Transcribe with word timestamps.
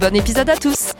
Bon 0.00 0.14
épisode 0.14 0.50
à 0.50 0.56
tous 0.56 0.92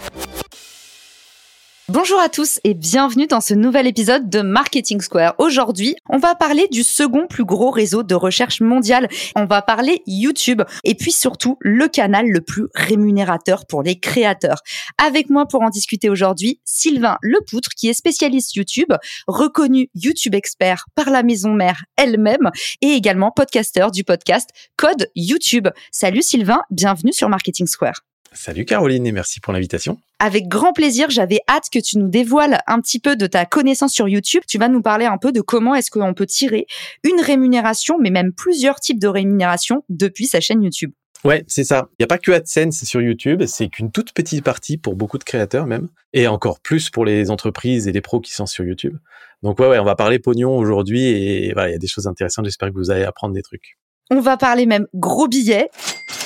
Bonjour 1.88 2.18
à 2.18 2.30
tous 2.30 2.60
et 2.64 2.72
bienvenue 2.72 3.26
dans 3.26 3.42
ce 3.42 3.52
nouvel 3.52 3.86
épisode 3.86 4.30
de 4.30 4.40
Marketing 4.40 5.00
Square. 5.02 5.34
Aujourd'hui, 5.38 5.96
on 6.08 6.16
va 6.16 6.34
parler 6.34 6.66
du 6.68 6.82
second 6.82 7.26
plus 7.26 7.44
gros 7.44 7.70
réseau 7.70 8.02
de 8.02 8.14
recherche 8.14 8.62
mondial. 8.62 9.06
On 9.36 9.44
va 9.44 9.60
parler 9.60 10.02
YouTube 10.06 10.62
et 10.82 10.94
puis 10.94 11.12
surtout 11.12 11.58
le 11.60 11.88
canal 11.88 12.26
le 12.26 12.40
plus 12.40 12.68
rémunérateur 12.74 13.66
pour 13.66 13.82
les 13.82 14.00
créateurs. 14.00 14.62
Avec 14.96 15.28
moi 15.28 15.46
pour 15.46 15.62
en 15.62 15.68
discuter 15.68 16.08
aujourd'hui, 16.08 16.60
Sylvain 16.64 17.18
Lepoutre 17.20 17.70
qui 17.76 17.88
est 17.88 17.94
spécialiste 17.94 18.56
YouTube, 18.56 18.92
reconnu 19.26 19.90
YouTube 19.94 20.34
expert 20.34 20.86
par 20.94 21.10
la 21.10 21.22
maison 21.22 21.52
mère 21.52 21.84
elle-même 21.96 22.50
et 22.80 22.92
également 22.92 23.30
podcasteur 23.30 23.90
du 23.90 24.04
podcast 24.04 24.50
Code 24.76 25.08
YouTube. 25.14 25.68
Salut 25.92 26.22
Sylvain, 26.22 26.62
bienvenue 26.70 27.12
sur 27.12 27.28
Marketing 27.28 27.66
Square. 27.66 28.00
Salut 28.36 28.64
Caroline 28.64 29.06
et 29.06 29.12
merci 29.12 29.40
pour 29.40 29.52
l'invitation. 29.52 29.98
Avec 30.18 30.46
grand 30.46 30.72
plaisir, 30.72 31.10
j'avais 31.10 31.40
hâte 31.48 31.68
que 31.72 31.78
tu 31.78 31.98
nous 31.98 32.08
dévoiles 32.08 32.60
un 32.66 32.80
petit 32.80 33.00
peu 33.00 33.16
de 33.16 33.26
ta 33.26 33.46
connaissance 33.46 33.92
sur 33.92 34.08
YouTube. 34.08 34.42
Tu 34.46 34.58
vas 34.58 34.68
nous 34.68 34.82
parler 34.82 35.06
un 35.06 35.18
peu 35.18 35.32
de 35.32 35.40
comment 35.40 35.74
est-ce 35.74 35.90
qu'on 35.90 36.14
peut 36.14 36.26
tirer 36.26 36.66
une 37.02 37.20
rémunération, 37.20 37.96
mais 37.98 38.10
même 38.10 38.32
plusieurs 38.32 38.78
types 38.78 39.00
de 39.00 39.08
rémunération 39.08 39.84
depuis 39.88 40.26
sa 40.26 40.40
chaîne 40.40 40.62
YouTube. 40.62 40.92
Ouais, 41.24 41.44
c'est 41.48 41.64
ça. 41.64 41.88
Il 41.92 42.02
n'y 42.02 42.04
a 42.04 42.06
pas 42.06 42.18
que 42.18 42.30
AdSense 42.30 42.84
sur 42.84 43.00
YouTube, 43.00 43.42
c'est 43.46 43.68
qu'une 43.68 43.90
toute 43.90 44.12
petite 44.12 44.44
partie 44.44 44.76
pour 44.76 44.94
beaucoup 44.94 45.18
de 45.18 45.24
créateurs 45.24 45.66
même, 45.66 45.88
et 46.12 46.28
encore 46.28 46.60
plus 46.60 46.90
pour 46.90 47.04
les 47.04 47.30
entreprises 47.30 47.88
et 47.88 47.92
les 47.92 48.00
pros 48.00 48.20
qui 48.20 48.32
sont 48.32 48.46
sur 48.46 48.64
YouTube. 48.64 48.96
Donc 49.42 49.58
ouais, 49.58 49.66
ouais 49.66 49.78
on 49.78 49.84
va 49.84 49.96
parler 49.96 50.18
pognon 50.18 50.56
aujourd'hui 50.56 51.04
et 51.06 51.52
voilà, 51.52 51.70
il 51.70 51.72
y 51.72 51.74
a 51.76 51.78
des 51.78 51.88
choses 51.88 52.06
intéressantes. 52.06 52.44
J'espère 52.44 52.68
que 52.68 52.74
vous 52.74 52.90
allez 52.90 53.04
apprendre 53.04 53.34
des 53.34 53.42
trucs. 53.42 53.76
On 54.10 54.20
va 54.20 54.36
parler 54.36 54.66
même 54.66 54.86
gros 54.94 55.26
billets, 55.26 55.68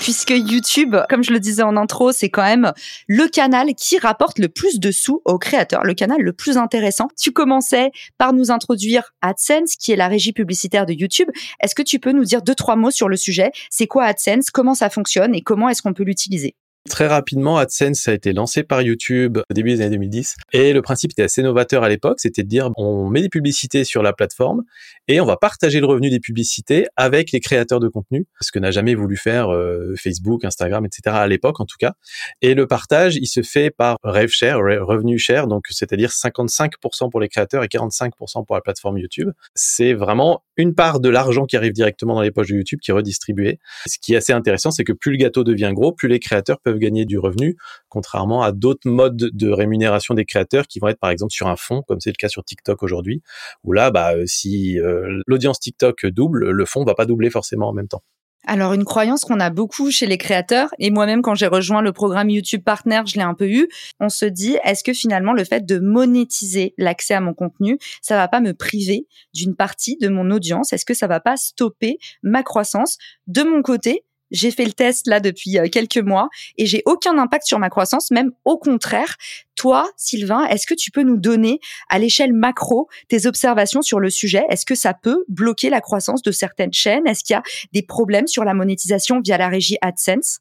puisque 0.00 0.30
YouTube, 0.30 0.96
comme 1.08 1.22
je 1.22 1.32
le 1.32 1.40
disais 1.40 1.62
en 1.62 1.76
intro, 1.76 2.12
c'est 2.12 2.28
quand 2.30 2.42
même 2.42 2.72
le 3.06 3.28
canal 3.28 3.74
qui 3.74 3.98
rapporte 3.98 4.38
le 4.38 4.48
plus 4.48 4.80
de 4.80 4.90
sous 4.90 5.22
aux 5.24 5.38
créateurs, 5.38 5.84
le 5.84 5.94
canal 5.94 6.20
le 6.20 6.32
plus 6.32 6.56
intéressant. 6.56 7.08
Tu 7.18 7.32
commençais 7.32 7.90
par 8.18 8.32
nous 8.32 8.50
introduire 8.50 9.12
AdSense, 9.22 9.76
qui 9.76 9.92
est 9.92 9.96
la 9.96 10.08
régie 10.08 10.32
publicitaire 10.32 10.86
de 10.86 10.92
YouTube. 10.92 11.28
Est-ce 11.60 11.74
que 11.74 11.82
tu 11.82 11.98
peux 11.98 12.12
nous 12.12 12.24
dire 12.24 12.42
deux, 12.42 12.54
trois 12.54 12.76
mots 12.76 12.90
sur 12.90 13.08
le 13.08 13.16
sujet? 13.16 13.50
C'est 13.70 13.86
quoi 13.86 14.04
AdSense? 14.04 14.50
Comment 14.50 14.74
ça 14.74 14.90
fonctionne? 14.90 15.34
Et 15.34 15.42
comment 15.42 15.68
est-ce 15.68 15.82
qu'on 15.82 15.94
peut 15.94 16.04
l'utiliser? 16.04 16.54
Très 16.88 17.06
rapidement, 17.06 17.58
AdSense 17.58 18.08
a 18.08 18.14
été 18.14 18.32
lancé 18.32 18.62
par 18.62 18.80
YouTube 18.80 19.36
au 19.38 19.54
début 19.54 19.70
des 19.70 19.82
années 19.82 19.90
2010. 19.90 20.36
Et 20.54 20.72
le 20.72 20.80
principe 20.80 21.10
était 21.10 21.22
assez 21.22 21.42
novateur 21.42 21.82
à 21.82 21.90
l'époque, 21.90 22.20
c'était 22.20 22.42
de 22.42 22.48
dire 22.48 22.70
on 22.76 23.10
met 23.10 23.20
des 23.20 23.28
publicités 23.28 23.84
sur 23.84 24.02
la 24.02 24.14
plateforme 24.14 24.62
et 25.06 25.20
on 25.20 25.26
va 25.26 25.36
partager 25.36 25.80
le 25.80 25.86
revenu 25.86 26.08
des 26.08 26.20
publicités 26.20 26.86
avec 26.96 27.32
les 27.32 27.40
créateurs 27.40 27.80
de 27.80 27.88
contenu, 27.88 28.26
ce 28.40 28.50
que 28.50 28.58
n'a 28.58 28.70
jamais 28.70 28.94
voulu 28.94 29.18
faire 29.18 29.52
euh, 29.52 29.94
Facebook, 29.96 30.42
Instagram, 30.42 30.86
etc. 30.86 31.16
à 31.16 31.26
l'époque 31.26 31.60
en 31.60 31.66
tout 31.66 31.76
cas. 31.78 31.92
Et 32.40 32.54
le 32.54 32.66
partage, 32.66 33.16
il 33.16 33.26
se 33.26 33.42
fait 33.42 33.70
par 33.70 33.98
rev 34.02 34.28
share, 34.28 34.58
revenu 34.58 35.18
share, 35.18 35.48
donc 35.48 35.66
c'est-à-dire 35.68 36.08
55% 36.08 37.10
pour 37.10 37.20
les 37.20 37.28
créateurs 37.28 37.62
et 37.62 37.68
45% 37.68 38.46
pour 38.46 38.56
la 38.56 38.62
plateforme 38.62 38.96
YouTube. 38.96 39.30
C'est 39.54 39.92
vraiment 39.92 40.42
une 40.60 40.74
part 40.74 41.00
de 41.00 41.08
l'argent 41.08 41.46
qui 41.46 41.56
arrive 41.56 41.72
directement 41.72 42.14
dans 42.14 42.22
les 42.22 42.30
poches 42.30 42.48
de 42.48 42.56
YouTube 42.56 42.80
qui 42.80 42.90
est 42.90 42.94
redistribuée. 42.94 43.58
Ce 43.86 43.98
qui 44.00 44.14
est 44.14 44.16
assez 44.16 44.32
intéressant, 44.32 44.70
c'est 44.70 44.84
que 44.84 44.92
plus 44.92 45.12
le 45.12 45.18
gâteau 45.18 45.44
devient 45.44 45.72
gros, 45.74 45.92
plus 45.92 46.08
les 46.08 46.18
créateurs 46.18 46.60
peuvent 46.60 46.78
gagner 46.78 47.04
du 47.04 47.18
revenu, 47.18 47.56
contrairement 47.88 48.42
à 48.42 48.52
d'autres 48.52 48.88
modes 48.88 49.16
de 49.16 49.50
rémunération 49.50 50.14
des 50.14 50.24
créateurs 50.24 50.66
qui 50.66 50.78
vont 50.78 50.88
être 50.88 51.00
par 51.00 51.10
exemple 51.10 51.32
sur 51.32 51.48
un 51.48 51.56
fonds, 51.56 51.82
comme 51.82 52.00
c'est 52.00 52.10
le 52.10 52.16
cas 52.16 52.28
sur 52.28 52.44
TikTok 52.44 52.82
aujourd'hui, 52.82 53.22
où 53.64 53.72
là, 53.72 53.90
bah, 53.90 54.14
euh, 54.14 54.24
si 54.26 54.78
euh, 54.78 55.22
l'audience 55.26 55.60
TikTok 55.60 56.06
double, 56.06 56.50
le 56.50 56.64
fonds 56.64 56.84
va 56.84 56.94
pas 56.94 57.06
doubler 57.06 57.30
forcément 57.30 57.68
en 57.68 57.72
même 57.72 57.88
temps. 57.88 58.02
Alors 58.46 58.72
une 58.72 58.84
croyance 58.84 59.24
qu'on 59.24 59.38
a 59.38 59.50
beaucoup 59.50 59.90
chez 59.90 60.06
les 60.06 60.16
créateurs 60.16 60.70
et 60.78 60.90
moi-même 60.90 61.20
quand 61.20 61.34
j'ai 61.34 61.46
rejoint 61.46 61.82
le 61.82 61.92
programme 61.92 62.30
YouTube 62.30 62.62
Partner, 62.64 63.02
je 63.06 63.16
l'ai 63.16 63.22
un 63.22 63.34
peu 63.34 63.48
eu. 63.48 63.68
On 64.00 64.08
se 64.08 64.24
dit 64.24 64.56
est-ce 64.64 64.82
que 64.82 64.94
finalement 64.94 65.32
le 65.32 65.44
fait 65.44 65.66
de 65.66 65.78
monétiser 65.78 66.74
l'accès 66.78 67.14
à 67.14 67.20
mon 67.20 67.34
contenu, 67.34 67.78
ça 68.00 68.16
va 68.16 68.28
pas 68.28 68.40
me 68.40 68.54
priver 68.54 69.06
d'une 69.34 69.54
partie 69.54 69.98
de 69.98 70.08
mon 70.08 70.30
audience? 70.30 70.72
Est-ce 70.72 70.86
que 70.86 70.94
ça 70.94 71.06
va 71.06 71.20
pas 71.20 71.36
stopper 71.36 71.98
ma 72.22 72.42
croissance 72.42 72.96
De 73.26 73.42
mon 73.42 73.60
côté, 73.62 74.04
j'ai 74.30 74.50
fait 74.50 74.64
le 74.64 74.72
test 74.72 75.06
là 75.06 75.20
depuis 75.20 75.58
euh, 75.58 75.68
quelques 75.70 75.98
mois 75.98 76.28
et 76.56 76.66
j'ai 76.66 76.82
aucun 76.86 77.18
impact 77.18 77.46
sur 77.46 77.58
ma 77.58 77.70
croissance, 77.70 78.10
même 78.10 78.30
au 78.44 78.58
contraire. 78.58 79.16
Toi, 79.56 79.90
Sylvain, 79.96 80.46
est-ce 80.46 80.66
que 80.66 80.74
tu 80.74 80.90
peux 80.90 81.02
nous 81.02 81.18
donner 81.18 81.60
à 81.88 81.98
l'échelle 81.98 82.32
macro 82.32 82.88
tes 83.08 83.26
observations 83.26 83.82
sur 83.82 84.00
le 84.00 84.10
sujet? 84.10 84.44
Est-ce 84.48 84.64
que 84.64 84.74
ça 84.74 84.94
peut 84.94 85.24
bloquer 85.28 85.70
la 85.70 85.80
croissance 85.80 86.22
de 86.22 86.32
certaines 86.32 86.72
chaînes? 86.72 87.06
Est-ce 87.06 87.24
qu'il 87.24 87.34
y 87.34 87.36
a 87.36 87.42
des 87.72 87.82
problèmes 87.82 88.26
sur 88.26 88.44
la 88.44 88.54
monétisation 88.54 89.20
via 89.20 89.36
la 89.36 89.48
régie 89.48 89.76
AdSense? 89.82 90.40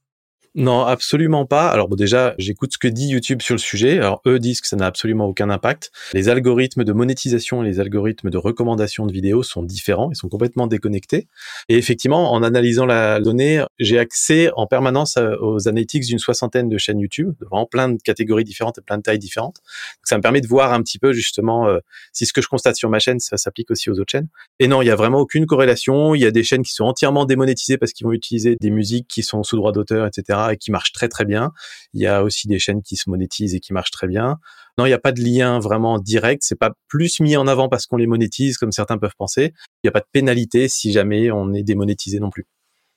Non, 0.56 0.82
absolument 0.82 1.46
pas. 1.46 1.70
Alors 1.70 1.90
bon, 1.90 1.96
déjà, 1.96 2.34
j'écoute 2.40 2.74
ce 2.74 2.80
que 2.80 2.88
dit 2.88 3.10
YouTube 3.10 3.42
sur 3.42 3.54
le 3.54 3.60
sujet. 3.60 4.00
Alors 4.00 4.22
eux 4.26 4.40
disent 4.40 4.62
que 4.62 4.68
ça 4.68 4.76
n'a 4.76 4.88
absolument 4.88 5.26
aucun 5.26 5.50
impact. 5.52 5.92
Les 6.14 6.28
algorithmes 6.28 6.84
de 6.84 6.92
monétisation 6.92 7.64
et 7.64 7.68
les 7.68 7.80
algorithmes 7.80 8.32
de 8.32 8.38
recommandation 8.38 9.06
de 9.06 9.14
vidéos 9.14 9.44
sont 9.44 9.62
différents, 9.62 10.10
ils 10.12 10.16
sont 10.16 10.28
complètement 10.28 10.66
déconnectés. 10.66 11.28
Et 11.70 11.78
effectivement, 11.78 12.34
en 12.34 12.42
analysant 12.42 12.88
la 12.88 13.20
donnée, 13.20 13.64
j'ai 13.78 14.00
accès 14.00 14.50
en 14.56 14.66
permanence 14.66 15.18
aux 15.40 15.68
analytics 15.68 16.06
d'une 16.06 16.18
soixantaine 16.18 16.68
de 16.68 16.78
chaînes 16.80 17.00
YouTube, 17.00 17.36
vraiment 17.42 17.68
plein 17.68 17.90
de 17.90 18.02
catégories 18.02 18.44
différentes 18.44 18.80
et 18.80 18.82
plein 18.82 18.98
de 18.98 19.04
tailles 19.04 19.20
différentes. 19.20 19.58
Donc, 19.58 20.06
ça 20.06 20.18
me 20.18 20.22
permet 20.22 20.42
de 20.42 20.48
voir 20.48 20.74
un 20.74 20.82
petit 20.82 20.98
peu 20.98 21.14
justement 21.14 21.68
euh, 21.68 21.78
si 22.12 22.26
ce 22.26 22.34
que 22.34 22.42
je 22.42 22.48
constate 22.48 22.76
sur 22.76 22.90
ma 22.90 22.98
chaîne, 22.98 23.20
ça 23.20 23.38
s'applique 23.38 23.70
aussi 23.70 23.92
aux 23.92 24.00
autres 24.00 24.12
chaînes. 24.12 24.30
Et 24.58 24.68
non, 24.68 24.82
il 24.82 24.88
y 24.88 24.92
a 24.92 24.96
vraiment 24.96 25.20
aucune 25.20 25.46
corrélation. 25.46 26.16
Il 26.16 26.22
y 26.22 26.26
a 26.26 26.32
des 26.32 26.44
chaînes 26.44 26.64
qui 26.64 26.74
sont 26.74 26.86
entièrement 26.86 27.26
démonétisées 27.26 27.78
parce 27.78 27.94
qu'ils 27.94 28.08
vont 28.08 28.14
utiliser 28.14 28.58
des 28.60 28.72
musiques 28.72 29.08
qui 29.08 29.22
sont 29.22 29.44
sous 29.44 29.56
droit 29.56 29.72
d'auteur, 29.72 30.08
etc 30.08 30.39
et 30.50 30.58
qui 30.58 30.72
marchent 30.72 30.94
très 30.94 31.08
très 31.08 31.26
bien. 31.26 31.52
Il 31.94 32.02
y 32.02 32.08
a 32.08 32.24
aussi 32.24 32.48
des 32.48 32.60
chaînes 32.60 32.82
qui 32.82 32.96
se 32.96 33.10
monétisent 33.10 33.56
et 33.56 33.60
qui 33.60 33.74
marchent 33.74 33.92
très 33.92 34.08
bien. 34.08 34.38
Non, 34.78 34.86
il 34.86 34.90
n'y 34.90 34.94
a 34.94 35.00
pas 35.00 35.12
de 35.12 35.22
lien 35.22 35.60
vraiment 35.60 36.00
direct. 36.00 36.44
C'est 36.46 36.58
pas 36.58 36.72
plus 36.88 37.20
mis 37.20 37.36
en 37.36 37.48
avant 37.48 37.68
parce 37.70 37.86
qu'on 37.86 37.98
les 37.98 38.08
monétise 38.08 38.58
comme 38.58 38.72
certains 38.72 38.98
peuvent 38.98 39.16
penser. 39.18 39.54
Il 39.84 39.88
n'y 39.88 39.90
a 39.90 39.92
pas 39.92 40.00
de 40.00 40.08
pénalité 40.12 40.68
si 40.70 40.92
jamais 40.92 41.32
on 41.32 41.54
est 41.54 41.64
démonétisé 41.64 42.20
non 42.20 42.30
plus. 42.30 42.48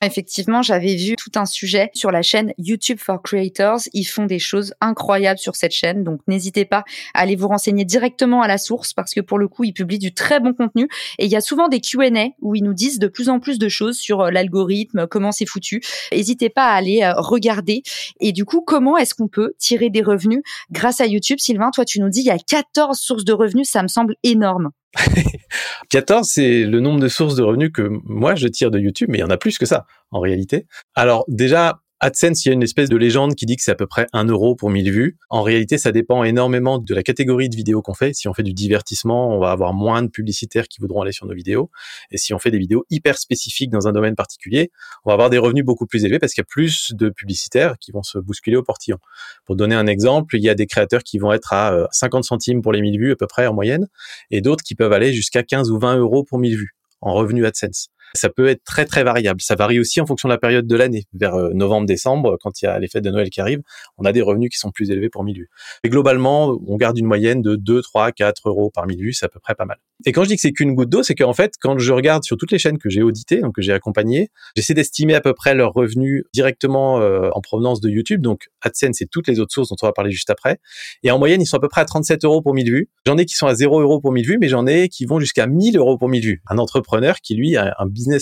Effectivement, 0.05 0.63
j'avais 0.63 0.97
vu 0.97 1.15
tout 1.15 1.31
un 1.37 1.47
sujet 1.47 1.91
sur 1.95 2.11
la 2.11 2.23
chaîne 2.23 2.53
YouTube 2.59 2.99
for 2.99 3.23
Creators. 3.23 3.83
Ils 3.93 4.05
font 4.05 4.27
des 4.27 4.41
choses 4.41 4.75
incroyables 4.81 5.39
sur 5.39 5.55
cette 5.55 5.71
chaîne, 5.71 6.03
donc 6.03 6.21
n'hésitez 6.27 6.65
pas 6.65 6.83
à 7.15 7.21
aller 7.21 7.37
vous 7.37 7.47
renseigner 7.47 7.85
directement 7.85 8.43
à 8.43 8.49
la 8.49 8.59
source 8.59 8.95
parce 8.95 9.15
que 9.15 9.21
pour 9.21 9.39
le 9.39 9.47
coup, 9.47 9.63
ils 9.63 9.73
publient 9.73 10.01
du 10.01 10.13
très 10.13 10.41
bon 10.41 10.55
contenu 10.55 10.89
et 11.21 11.27
il 11.27 11.31
y 11.31 11.37
a 11.37 11.41
souvent 11.41 11.69
des 11.69 11.81
Q&A 11.81 12.31
où 12.41 12.57
ils 12.57 12.65
nous 12.65 12.75
disent 12.75 12.99
de 12.99 13.07
plus 13.07 13.29
en 13.29 13.39
plus 13.39 13.61
de 13.61 13.69
choses 13.69 13.97
sur 13.97 14.23
euh, 14.23 14.31
l'algorithme, 14.33 15.07
comment 15.07 15.31
c'est 15.31 15.47
foutu. 15.47 15.81
N'hésitez 16.11 16.51
pas 16.51 16.67
à 16.67 16.75
aller 16.75 17.03
euh, 17.03 17.13
regarder. 17.17 17.85
Et 18.19 18.33
du 18.33 18.45
coup, 18.45 18.61
comment 18.61 18.97
est-ce 18.97 19.15
qu'on 19.15 19.29
peut 19.29 19.55
tirer 19.59 19.89
des 19.89 20.03
revenus 20.03 20.43
grâce 20.73 21.01
à 21.01 21.07
YouTube? 21.07 21.39
Sylvain, 21.39 21.71
toi 21.71 21.85
tu 21.85 22.01
nous 22.01 22.09
dis 22.09 22.21
il 22.21 22.27
y 22.27 22.31
a 22.31 22.39
14 22.39 22.99
sources 22.99 23.25
de 23.25 23.33
revenus, 23.33 23.69
ça 23.69 23.85
me 23.85 23.89
semble 23.89 24.17
énorme. 24.25 24.71
14, 25.91 26.29
c'est 26.29 26.65
le 26.65 26.81
nombre 26.81 27.01
de 27.01 27.09
sources 27.09 27.35
de 27.35 27.43
revenus 27.43 27.71
que 27.73 27.89
moi 28.05 28.35
je 28.35 28.49
tire 28.49 28.71
de 28.71 28.79
YouTube, 28.79 29.09
mais 29.11 29.19
il 29.19 29.21
y 29.21 29.25
en 29.25 29.31
a 29.31 29.37
plus 29.37 29.59
que 29.59 29.67
ça 29.67 29.87
en 30.11 30.21
réalité. 30.21 30.67
Alors 30.95 31.25
déjà, 31.29 31.82
AdSense, 32.05 32.45
il 32.45 32.49
y 32.49 32.51
a 32.51 32.55
une 32.55 32.65
espèce 32.65 32.89
de 32.89 32.97
légende 32.97 33.37
qui 33.37 33.47
dit 33.47 33.55
que 33.55 33.63
c'est 33.63 33.71
à 33.71 33.77
peu 33.77 33.87
près 33.87 34.09
1 34.13 34.25
euro 34.25 34.57
pour 34.57 34.71
1000 34.71 34.91
vues. 34.91 35.19
En 35.31 35.43
réalité, 35.43 35.79
ça 35.79 35.93
dépend 35.93 36.25
énormément 36.25 36.81
de 36.81 36.95
la 36.97 37.05
catégorie 37.05 37.49
de 37.49 37.55
vidéos 37.55 37.81
qu'on 37.81 37.95
fait. 37.95 38.13
Si 38.13 38.27
on 38.27 38.35
fait 38.35 38.43
du 38.43 38.53
divertissement, 38.53 39.29
on 39.29 39.39
va 39.39 39.53
avoir 39.53 39.73
moins 39.73 40.03
de 40.03 40.09
publicitaires 40.09 40.67
qui 40.67 40.81
voudront 40.81 41.03
aller 41.03 41.13
sur 41.13 41.27
nos 41.27 41.35
vidéos. 41.35 41.71
Et 42.11 42.19
si 42.19 42.35
on 42.35 42.41
fait 42.41 42.51
des 42.51 42.59
vidéos 42.59 42.85
hyper 42.91 43.19
spécifiques 43.19 43.71
dans 43.71 43.87
un 43.87 43.93
domaine 43.93 44.17
particulier, 44.17 44.73
on 45.05 45.11
va 45.11 45.15
avoir 45.15 45.31
des 45.31 45.39
revenus 45.39 45.65
beaucoup 45.65 45.87
plus 45.87 46.05
élevés 46.05 46.19
parce 46.19 46.35
qu'il 46.35 46.41
y 46.41 46.47
a 46.47 46.51
plus 46.51 46.91
de 46.93 47.09
publicitaires 47.09 47.77
qui 47.79 47.93
vont 47.93 48.03
se 48.03 48.19
bousculer 48.19 48.57
au 48.57 48.65
portillon. 48.65 48.99
Pour 49.45 49.55
donner 49.55 49.77
un 49.77 49.87
exemple, 49.87 50.37
il 50.37 50.43
y 50.43 50.49
a 50.49 50.57
des 50.57 50.67
créateurs 50.67 51.05
qui 51.05 51.19
vont 51.19 51.33
être 51.33 51.53
à 51.53 51.87
50 51.93 52.19
euh, 52.19 52.27
centimes 52.27 52.63
pour 52.63 52.73
les 52.73 52.81
1000 52.81 52.99
vues 52.99 53.13
à 53.13 53.17
peu 53.17 53.29
près 53.29 53.47
en 53.47 53.55
moyenne 53.55 53.87
et 54.33 54.41
d'autres 54.41 54.65
qui 54.65 54.75
peuvent 54.75 54.93
aller 54.93 55.13
jusqu'à 55.13 55.45
15 55.45 55.71
ou 55.71 55.79
20 55.79 55.99
euros 55.99 56.25
pour 56.25 56.41
1000 56.41 56.57
vues 56.57 56.75
en 57.01 57.15
revenus 57.15 57.45
AdSense. 57.45 57.92
Ça 58.15 58.29
peut 58.29 58.49
être 58.49 58.63
très 58.65 58.85
très 58.85 59.05
variable. 59.05 59.41
Ça 59.41 59.55
varie 59.55 59.79
aussi 59.79 60.01
en 60.01 60.07
fonction 60.07 60.29
de 60.29 60.35
la 60.35 60.39
période 60.39 60.67
de 60.67 60.77
l'année. 60.77 61.05
Vers 61.13 61.35
euh, 61.35 61.51
novembre-décembre, 61.53 62.37
quand 62.41 62.63
il 62.63 62.67
y 62.67 62.69
a 62.69 62.79
les 62.79 62.89
fêtes 62.89 63.05
de 63.05 63.11
Noël 63.11 63.31
qui 63.31 63.41
arrivent, 63.41 63.63
on 63.99 64.05
a 64.05 64.13
des 64.13 64.23
revenus 64.23 64.51
qui 64.51 64.59
sont 64.59 64.71
plus 64.71 64.91
élevés 64.91 65.09
pour 65.09 65.25
1000 65.25 65.37
vues. 65.37 65.51
Et 65.85 65.89
globalement, 65.89 66.59
on 66.67 66.77
garde 66.77 66.99
une 66.99 67.07
moyenne 67.07 67.43
de 67.43 67.57
2, 67.57 67.83
3, 67.83 68.13
4 68.13 68.49
euros 68.49 68.71
par 68.71 68.87
1000 68.87 68.99
vues, 68.99 69.13
c'est 69.13 69.27
à 69.27 69.29
peu 69.29 69.41
près 69.41 69.55
pas 69.55 69.65
mal. 69.65 69.79
Et 70.05 70.13
quand 70.13 70.25
je 70.25 70.29
dis 70.29 70.35
que 70.35 70.41
c'est 70.41 70.53
qu'une 70.53 70.75
goutte 70.75 70.89
d'eau, 70.89 71.03
c'est 71.03 71.15
qu'en 71.15 71.33
fait, 71.33 71.55
quand 71.61 71.79
je 71.79 71.93
regarde 71.93 72.25
sur 72.25 72.37
toutes 72.37 72.51
les 72.51 72.59
chaînes 72.59 72.79
que 72.79 72.91
j'ai 72.91 73.03
auditées, 73.03 73.41
donc 73.41 73.55
que 73.55 73.63
j'ai 73.63 73.73
accompagnées, 73.73 74.31
j'essaie 74.57 74.75
d'estimer 74.75 75.15
à 75.15 75.21
peu 75.21 75.33
près 75.33 75.55
leurs 75.55 75.73
revenus 75.73 76.25
directement 76.35 77.01
euh, 77.01 77.31
en 77.33 77.41
provenance 77.41 77.81
de 77.81 77.89
YouTube. 77.89 78.21
Donc 78.21 78.49
AdSense 78.63 79.01
et 79.01 79.07
toutes 79.07 79.29
les 79.29 79.39
autres 79.39 79.53
sources 79.53 79.69
dont 79.69 79.77
on 79.83 79.87
va 79.87 79.93
parler 79.93 80.11
juste 80.11 80.31
après. 80.31 80.59
Et 81.03 81.11
en 81.11 81.19
moyenne, 81.19 81.41
ils 81.41 81.47
sont 81.47 81.57
à 81.57 81.61
peu 81.61 81.69
près 81.69 81.83
à 81.83 81.85
37 81.85 82.25
euros 82.25 82.43
pour 82.43 82.55
1000 82.55 82.71
vues. 82.71 82.89
J'en 83.07 83.17
ai 83.17 83.25
qui 83.25 83.35
sont 83.35 83.47
à 83.47 83.55
0 83.55 83.81
euros 83.81 84.01
pour 84.01 84.13
1000 84.13 84.27
vues, 84.27 84.39
mais 84.41 84.49
j'en 84.49 84.67
ai 84.67 84.89
qui 84.89 85.07
vont 85.07 85.21
jusqu'à 85.21 85.47
1000 85.47 85.77
euros 85.77 85.99
pour 85.99 86.09
1000 86.09 86.25
vues. 86.25 86.43
Un 86.49 86.59
entrepreneur 86.59 87.17
qui, 87.21 87.35
lui, 87.35 87.57
a 87.57 87.75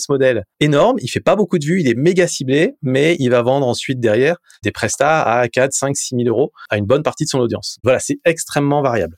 model 0.08 0.44
énorme. 0.60 0.96
Il 1.00 1.08
fait 1.08 1.20
pas 1.20 1.36
beaucoup 1.36 1.58
de 1.58 1.64
vues, 1.64 1.80
il 1.80 1.88
est 1.88 1.94
méga 1.94 2.26
ciblé, 2.26 2.74
mais 2.82 3.16
il 3.18 3.30
va 3.30 3.42
vendre 3.42 3.66
ensuite 3.66 4.00
derrière 4.00 4.36
des 4.62 4.72
prestats 4.72 5.22
à 5.22 5.48
4, 5.48 5.72
5, 5.72 5.96
6 5.96 6.16
000 6.16 6.28
euros 6.28 6.52
à 6.68 6.78
une 6.78 6.86
bonne 6.86 7.02
partie 7.02 7.24
de 7.24 7.28
son 7.28 7.38
audience. 7.38 7.78
Voilà, 7.82 8.00
c'est 8.00 8.18
extrêmement 8.24 8.82
variable. 8.82 9.16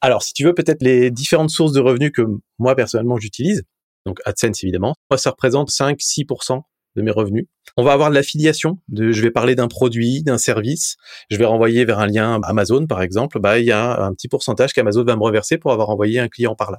Alors, 0.00 0.22
si 0.22 0.32
tu 0.32 0.44
veux 0.44 0.54
peut-être 0.54 0.82
les 0.82 1.10
différentes 1.10 1.50
sources 1.50 1.72
de 1.72 1.80
revenus 1.80 2.12
que 2.14 2.22
moi 2.58 2.74
personnellement 2.76 3.16
j'utilise, 3.16 3.62
donc 4.04 4.20
AdSense 4.24 4.62
évidemment, 4.62 4.94
moi 5.10 5.18
ça 5.18 5.30
représente 5.30 5.70
5-6% 5.70 6.60
de 6.96 7.02
mes 7.02 7.10
revenus. 7.10 7.46
On 7.76 7.84
va 7.84 7.92
avoir 7.92 8.08
de 8.08 8.14
l'affiliation, 8.14 8.78
je 8.94 9.20
vais 9.20 9.30
parler 9.30 9.54
d'un 9.54 9.68
produit, 9.68 10.22
d'un 10.22 10.38
service, 10.38 10.96
je 11.30 11.36
vais 11.36 11.44
renvoyer 11.44 11.84
vers 11.84 11.98
un 11.98 12.06
lien 12.06 12.40
Amazon 12.42 12.86
par 12.86 13.02
exemple, 13.02 13.38
bah 13.38 13.58
il 13.58 13.66
y 13.66 13.72
a 13.72 14.02
un 14.02 14.12
petit 14.14 14.28
pourcentage 14.28 14.72
qu'Amazon 14.72 15.04
va 15.04 15.16
me 15.16 15.22
reverser 15.22 15.58
pour 15.58 15.72
avoir 15.72 15.90
envoyé 15.90 16.18
un 16.18 16.28
client 16.28 16.54
par 16.54 16.70
là. 16.70 16.78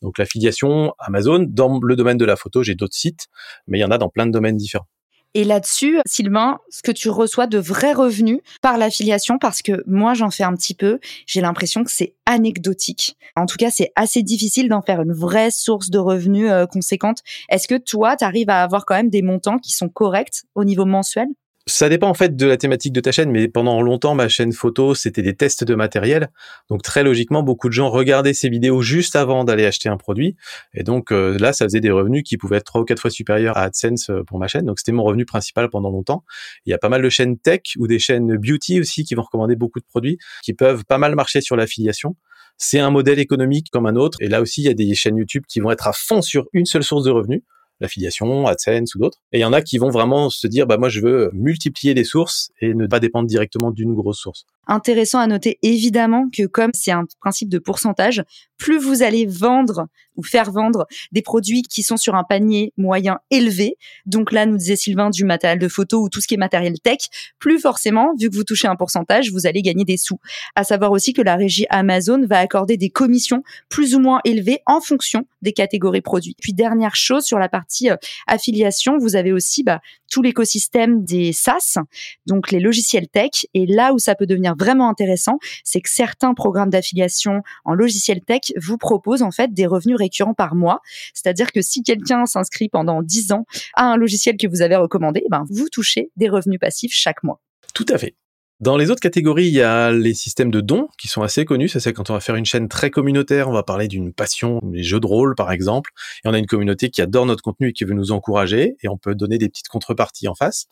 Donc 0.00 0.18
l'affiliation 0.18 0.94
Amazon 0.98 1.46
dans 1.48 1.78
le 1.82 1.96
domaine 1.96 2.18
de 2.18 2.24
la 2.24 2.36
photo, 2.36 2.62
j'ai 2.62 2.74
d'autres 2.74 2.96
sites, 2.96 3.26
mais 3.66 3.78
il 3.78 3.80
y 3.80 3.84
en 3.84 3.90
a 3.90 3.98
dans 3.98 4.08
plein 4.08 4.26
de 4.26 4.32
domaines 4.32 4.56
différents. 4.56 4.88
Et 5.34 5.44
là-dessus, 5.44 5.98
Sylvain, 6.04 6.58
ce 6.68 6.82
que 6.82 6.92
tu 6.92 7.08
reçois 7.08 7.46
de 7.46 7.56
vrais 7.56 7.94
revenus 7.94 8.40
par 8.60 8.76
l'affiliation, 8.76 9.38
parce 9.38 9.62
que 9.62 9.82
moi 9.86 10.12
j'en 10.12 10.30
fais 10.30 10.44
un 10.44 10.54
petit 10.54 10.74
peu, 10.74 10.98
j'ai 11.26 11.40
l'impression 11.40 11.84
que 11.84 11.90
c'est 11.90 12.14
anecdotique. 12.26 13.16
En 13.34 13.46
tout 13.46 13.56
cas, 13.56 13.70
c'est 13.70 13.92
assez 13.96 14.22
difficile 14.22 14.68
d'en 14.68 14.82
faire 14.82 15.00
une 15.00 15.14
vraie 15.14 15.50
source 15.50 15.88
de 15.88 15.98
revenus 15.98 16.50
euh, 16.50 16.66
conséquente. 16.66 17.22
Est-ce 17.48 17.66
que 17.66 17.78
toi, 17.78 18.16
tu 18.16 18.24
arrives 18.24 18.50
à 18.50 18.62
avoir 18.62 18.84
quand 18.84 18.94
même 18.94 19.08
des 19.08 19.22
montants 19.22 19.58
qui 19.58 19.72
sont 19.72 19.88
corrects 19.88 20.42
au 20.54 20.64
niveau 20.64 20.84
mensuel? 20.84 21.28
Ça 21.66 21.88
dépend 21.88 22.08
en 22.08 22.14
fait 22.14 22.36
de 22.36 22.46
la 22.46 22.56
thématique 22.56 22.92
de 22.92 23.00
ta 23.00 23.12
chaîne, 23.12 23.30
mais 23.30 23.46
pendant 23.48 23.82
longtemps, 23.82 24.14
ma 24.14 24.28
chaîne 24.28 24.52
photo, 24.52 24.94
c'était 24.94 25.22
des 25.22 25.34
tests 25.34 25.64
de 25.64 25.74
matériel. 25.74 26.28
Donc 26.68 26.82
très 26.82 27.04
logiquement, 27.04 27.42
beaucoup 27.42 27.68
de 27.68 27.72
gens 27.72 27.88
regardaient 27.88 28.34
ces 28.34 28.48
vidéos 28.48 28.82
juste 28.82 29.14
avant 29.14 29.44
d'aller 29.44 29.64
acheter 29.64 29.88
un 29.88 29.96
produit. 29.96 30.36
Et 30.74 30.82
donc 30.82 31.12
euh, 31.12 31.38
là, 31.38 31.52
ça 31.52 31.64
faisait 31.64 31.80
des 31.80 31.90
revenus 31.90 32.24
qui 32.24 32.36
pouvaient 32.36 32.56
être 32.56 32.64
trois 32.64 32.80
ou 32.80 32.84
quatre 32.84 33.00
fois 33.00 33.10
supérieurs 33.10 33.56
à 33.56 33.62
AdSense 33.62 34.10
euh, 34.10 34.24
pour 34.24 34.38
ma 34.38 34.48
chaîne. 34.48 34.66
Donc 34.66 34.80
c'était 34.80 34.92
mon 34.92 35.04
revenu 35.04 35.24
principal 35.24 35.68
pendant 35.70 35.90
longtemps. 35.90 36.24
Il 36.66 36.70
y 36.70 36.74
a 36.74 36.78
pas 36.78 36.88
mal 36.88 37.02
de 37.02 37.08
chaînes 37.08 37.38
tech 37.38 37.60
ou 37.78 37.86
des 37.86 37.98
chaînes 37.98 38.36
beauty 38.36 38.80
aussi 38.80 39.04
qui 39.04 39.14
vont 39.14 39.22
recommander 39.22 39.54
beaucoup 39.54 39.78
de 39.78 39.86
produits 39.86 40.18
qui 40.42 40.54
peuvent 40.54 40.84
pas 40.84 40.98
mal 40.98 41.14
marcher 41.14 41.40
sur 41.40 41.54
l'affiliation. 41.54 42.16
C'est 42.58 42.80
un 42.80 42.90
modèle 42.90 43.18
économique 43.18 43.68
comme 43.70 43.86
un 43.86 43.96
autre. 43.96 44.18
Et 44.20 44.28
là 44.28 44.40
aussi, 44.40 44.62
il 44.62 44.66
y 44.66 44.70
a 44.70 44.74
des 44.74 44.94
chaînes 44.94 45.16
YouTube 45.16 45.44
qui 45.48 45.60
vont 45.60 45.70
être 45.70 45.86
à 45.86 45.92
fond 45.92 46.22
sur 46.22 46.46
une 46.52 46.66
seule 46.66 46.84
source 46.84 47.04
de 47.04 47.10
revenus 47.10 47.42
l'affiliation, 47.82 48.46
AdSense 48.46 48.94
ou 48.94 48.98
d'autres. 48.98 49.18
Et 49.32 49.38
il 49.38 49.42
y 49.42 49.44
en 49.44 49.52
a 49.52 49.60
qui 49.60 49.76
vont 49.76 49.90
vraiment 49.90 50.30
se 50.30 50.46
dire, 50.46 50.66
bah 50.66 50.78
moi 50.78 50.88
je 50.88 51.00
veux 51.00 51.30
multiplier 51.34 51.92
les 51.92 52.04
sources 52.04 52.50
et 52.60 52.72
ne 52.74 52.86
pas 52.86 53.00
dépendre 53.00 53.28
directement 53.28 53.70
d'une 53.70 53.94
grosse 53.94 54.20
source. 54.20 54.46
Intéressant 54.68 55.18
à 55.18 55.26
noter 55.26 55.58
évidemment 55.62 56.28
que 56.32 56.46
comme 56.46 56.70
c'est 56.72 56.92
un 56.92 57.04
principe 57.20 57.48
de 57.48 57.58
pourcentage, 57.58 58.22
plus 58.58 58.78
vous 58.78 59.02
allez 59.02 59.26
vendre 59.26 59.88
ou 60.16 60.22
faire 60.22 60.52
vendre 60.52 60.86
des 61.10 61.22
produits 61.22 61.62
qui 61.62 61.82
sont 61.82 61.96
sur 61.96 62.14
un 62.14 62.22
panier 62.22 62.72
moyen 62.76 63.18
élevé, 63.30 63.76
donc 64.06 64.30
là 64.30 64.46
nous 64.46 64.56
disait 64.56 64.76
Sylvain 64.76 65.10
du 65.10 65.24
matériel 65.24 65.58
de 65.58 65.68
photo 65.68 66.02
ou 66.02 66.08
tout 66.08 66.20
ce 66.20 66.28
qui 66.28 66.34
est 66.34 66.38
matériel 66.38 66.78
tech, 66.80 66.98
plus 67.38 67.58
forcément, 67.58 68.12
vu 68.20 68.30
que 68.30 68.36
vous 68.36 68.44
touchez 68.44 68.68
un 68.68 68.76
pourcentage, 68.76 69.32
vous 69.32 69.46
allez 69.46 69.62
gagner 69.62 69.84
des 69.84 69.96
sous. 69.96 70.18
À 70.54 70.64
savoir 70.64 70.92
aussi 70.92 71.12
que 71.12 71.22
la 71.22 71.34
régie 71.34 71.66
Amazon 71.70 72.24
va 72.26 72.38
accorder 72.38 72.76
des 72.76 72.90
commissions 72.90 73.42
plus 73.68 73.96
ou 73.96 74.00
moins 74.00 74.20
élevées 74.24 74.60
en 74.66 74.80
fonction 74.80 75.26
des 75.40 75.52
catégories 75.52 76.02
produits. 76.02 76.36
Puis 76.40 76.52
dernière 76.52 76.94
chose 76.94 77.24
sur 77.24 77.38
la 77.38 77.48
partie 77.48 77.90
euh, 77.90 77.96
affiliation, 78.26 78.98
vous 78.98 79.16
avez 79.16 79.32
aussi 79.32 79.64
bah, 79.64 79.80
tout 80.12 80.22
l'écosystème 80.22 81.04
des 81.04 81.32
SaaS, 81.32 81.78
donc 82.26 82.50
les 82.50 82.60
logiciels 82.60 83.08
tech. 83.08 83.46
Et 83.54 83.66
là 83.66 83.94
où 83.94 83.98
ça 83.98 84.14
peut 84.14 84.26
devenir 84.26 84.54
vraiment 84.56 84.88
intéressant, 84.88 85.38
c'est 85.64 85.80
que 85.80 85.90
certains 85.90 86.34
programmes 86.34 86.70
d'affiliation 86.70 87.42
en 87.64 87.72
logiciel 87.72 88.20
tech 88.20 88.52
vous 88.60 88.76
proposent 88.76 89.22
en 89.22 89.30
fait 89.30 89.54
des 89.54 89.66
revenus 89.66 89.96
récurrents 89.96 90.34
par 90.34 90.54
mois. 90.54 90.80
C'est-à-dire 91.14 91.50
que 91.50 91.62
si 91.62 91.82
quelqu'un 91.82 92.26
s'inscrit 92.26 92.68
pendant 92.68 93.02
10 93.02 93.32
ans 93.32 93.46
à 93.74 93.86
un 93.86 93.96
logiciel 93.96 94.36
que 94.36 94.46
vous 94.46 94.60
avez 94.60 94.76
recommandé, 94.76 95.24
ben 95.30 95.44
vous 95.48 95.68
touchez 95.70 96.10
des 96.16 96.28
revenus 96.28 96.60
passifs 96.60 96.92
chaque 96.92 97.22
mois. 97.22 97.40
Tout 97.72 97.86
à 97.88 97.96
fait. 97.96 98.14
Dans 98.62 98.76
les 98.76 98.92
autres 98.92 99.00
catégories, 99.00 99.48
il 99.48 99.54
y 99.54 99.60
a 99.60 99.90
les 99.90 100.14
systèmes 100.14 100.52
de 100.52 100.60
dons 100.60 100.86
qui 100.96 101.08
sont 101.08 101.22
assez 101.22 101.44
connus. 101.44 101.68
Ça, 101.68 101.80
c'est 101.80 101.92
quand 101.92 102.10
on 102.10 102.12
va 102.12 102.20
faire 102.20 102.36
une 102.36 102.44
chaîne 102.44 102.68
très 102.68 102.90
communautaire, 102.90 103.48
on 103.48 103.52
va 103.52 103.64
parler 103.64 103.88
d'une 103.88 104.12
passion, 104.12 104.60
les 104.72 104.84
jeux 104.84 105.00
de 105.00 105.06
rôle, 105.08 105.34
par 105.34 105.50
exemple. 105.50 105.90
Et 106.24 106.28
on 106.28 106.32
a 106.32 106.38
une 106.38 106.46
communauté 106.46 106.88
qui 106.88 107.02
adore 107.02 107.26
notre 107.26 107.42
contenu 107.42 107.70
et 107.70 107.72
qui 107.72 107.82
veut 107.82 107.94
nous 107.94 108.12
encourager. 108.12 108.76
Et 108.84 108.88
on 108.88 108.96
peut 108.96 109.16
donner 109.16 109.36
des 109.38 109.48
petites 109.48 109.66
contreparties 109.66 110.28
en 110.28 110.36
face. 110.36 110.66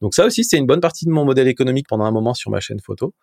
Donc 0.00 0.16
ça 0.16 0.26
aussi, 0.26 0.42
c'est 0.42 0.56
une 0.56 0.66
bonne 0.66 0.80
partie 0.80 1.04
de 1.04 1.10
mon 1.12 1.24
modèle 1.24 1.46
économique 1.46 1.86
pendant 1.88 2.04
un 2.04 2.10
moment 2.10 2.34
sur 2.34 2.50
ma 2.50 2.58
chaîne 2.58 2.80
photo. 2.80 3.14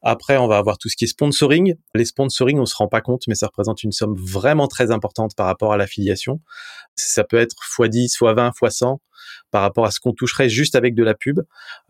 Après, 0.00 0.36
on 0.36 0.46
va 0.46 0.58
avoir 0.58 0.78
tout 0.78 0.88
ce 0.88 0.94
qui 0.94 1.06
est 1.06 1.08
sponsoring. 1.08 1.74
Les 1.96 2.04
sponsoring, 2.04 2.60
on 2.60 2.66
se 2.66 2.76
rend 2.76 2.86
pas 2.86 3.00
compte, 3.00 3.24
mais 3.26 3.34
ça 3.34 3.46
représente 3.46 3.82
une 3.82 3.90
somme 3.90 4.14
vraiment 4.14 4.68
très 4.68 4.92
importante 4.92 5.32
par 5.36 5.46
rapport 5.46 5.72
à 5.72 5.76
l'affiliation. 5.76 6.40
Ça 6.94 7.24
peut 7.24 7.36
être 7.36 7.56
x10, 7.80 8.16
x20, 8.16 8.52
x100 8.52 8.98
par 9.50 9.62
rapport 9.62 9.84
à 9.84 9.90
ce 9.90 10.00
qu'on 10.00 10.12
toucherait 10.12 10.48
juste 10.48 10.74
avec 10.74 10.94
de 10.94 11.02
la 11.02 11.14
pub. 11.14 11.40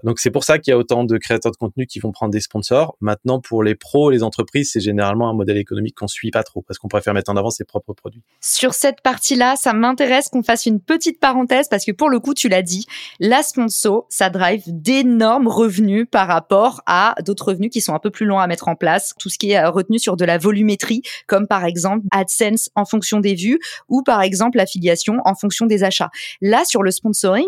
Donc 0.05 0.19
c'est 0.19 0.31
pour 0.31 0.45
ça 0.45 0.59
qu'il 0.59 0.71
y 0.71 0.75
a 0.75 0.79
autant 0.79 1.05
de 1.05 1.17
créateurs 1.19 1.53
de 1.53 1.57
contenu 1.57 1.87
qui 1.87 2.01
vont 2.01 2.13
prendre 2.13 2.33
des 2.33 2.41
sponsors. 2.41 2.97
Maintenant, 3.01 3.41
pour 3.41 3.63
les 3.63 3.75
pros, 3.75 4.11
les 4.11 4.23
entreprises, 4.23 4.71
c'est 4.73 4.81
généralement 4.81 5.29
un 5.29 5.35
modèle 5.35 5.57
économique 5.57 5.97
qu'on 5.97 6.09
suit 6.09 6.31
pas 6.31 6.43
trop 6.43 6.63
parce 6.63 6.79
qu'on 6.79 6.89
préfère 6.89 7.15
mettre 7.15 7.31
en 7.31 7.37
avant 7.37 7.51
ses 7.51 7.65
propres 7.65 7.93
produits. 7.93 8.23
Sur 8.41 8.75
cette 8.75 9.01
partie-là, 9.01 9.57
ça 9.57 9.73
m'intéresse 9.73 10.29
qu'on 10.29 10.43
fasse 10.43 10.67
une 10.67 10.81
petite 10.81 11.21
parenthèse 11.21 11.69
parce 11.69 11.85
que 11.85 11.93
pour 11.93 12.11
le 12.11 12.21
coup, 12.21 12.35
tu 12.35 12.49
l'as 12.49 12.63
dit, 12.63 12.87
la 13.21 13.43
sponsor, 13.43 14.07
ça 14.09 14.31
drive 14.31 14.63
d'énormes 14.67 15.49
revenus 15.49 16.07
par 16.11 16.27
rapport 16.27 16.83
à 16.87 17.15
d'autres 17.25 17.49
revenus 17.49 17.71
qui 17.71 17.81
sont 17.81 17.95
un 17.95 17.99
peu 17.99 18.11
plus 18.11 18.27
longs 18.27 18.39
à 18.39 18.47
mettre 18.47 18.69
en 18.69 18.77
place. 18.77 19.15
Tout 19.19 19.29
ce 19.29 19.39
qui 19.39 19.53
est 19.53 19.59
euh, 19.59 19.71
retenu 19.71 19.99
sur 19.99 20.17
de 20.17 20.25
la 20.25 20.39
volumétrie, 20.39 21.03
comme 21.27 21.47
par 21.47 21.65
exemple 21.65 22.07
AdSense 22.11 22.71
en 22.75 22.85
fonction 22.85 23.21
des 23.21 23.35
vues 23.35 23.59
ou 23.89 24.03
par 24.03 24.23
exemple 24.23 24.59
l'affiliation 24.59 25.19
en 25.25 25.35
fonction 25.35 25.67
des 25.67 25.85
achats. 25.85 26.11
Là, 26.41 26.65
sur 26.65 26.83
le 26.83 26.91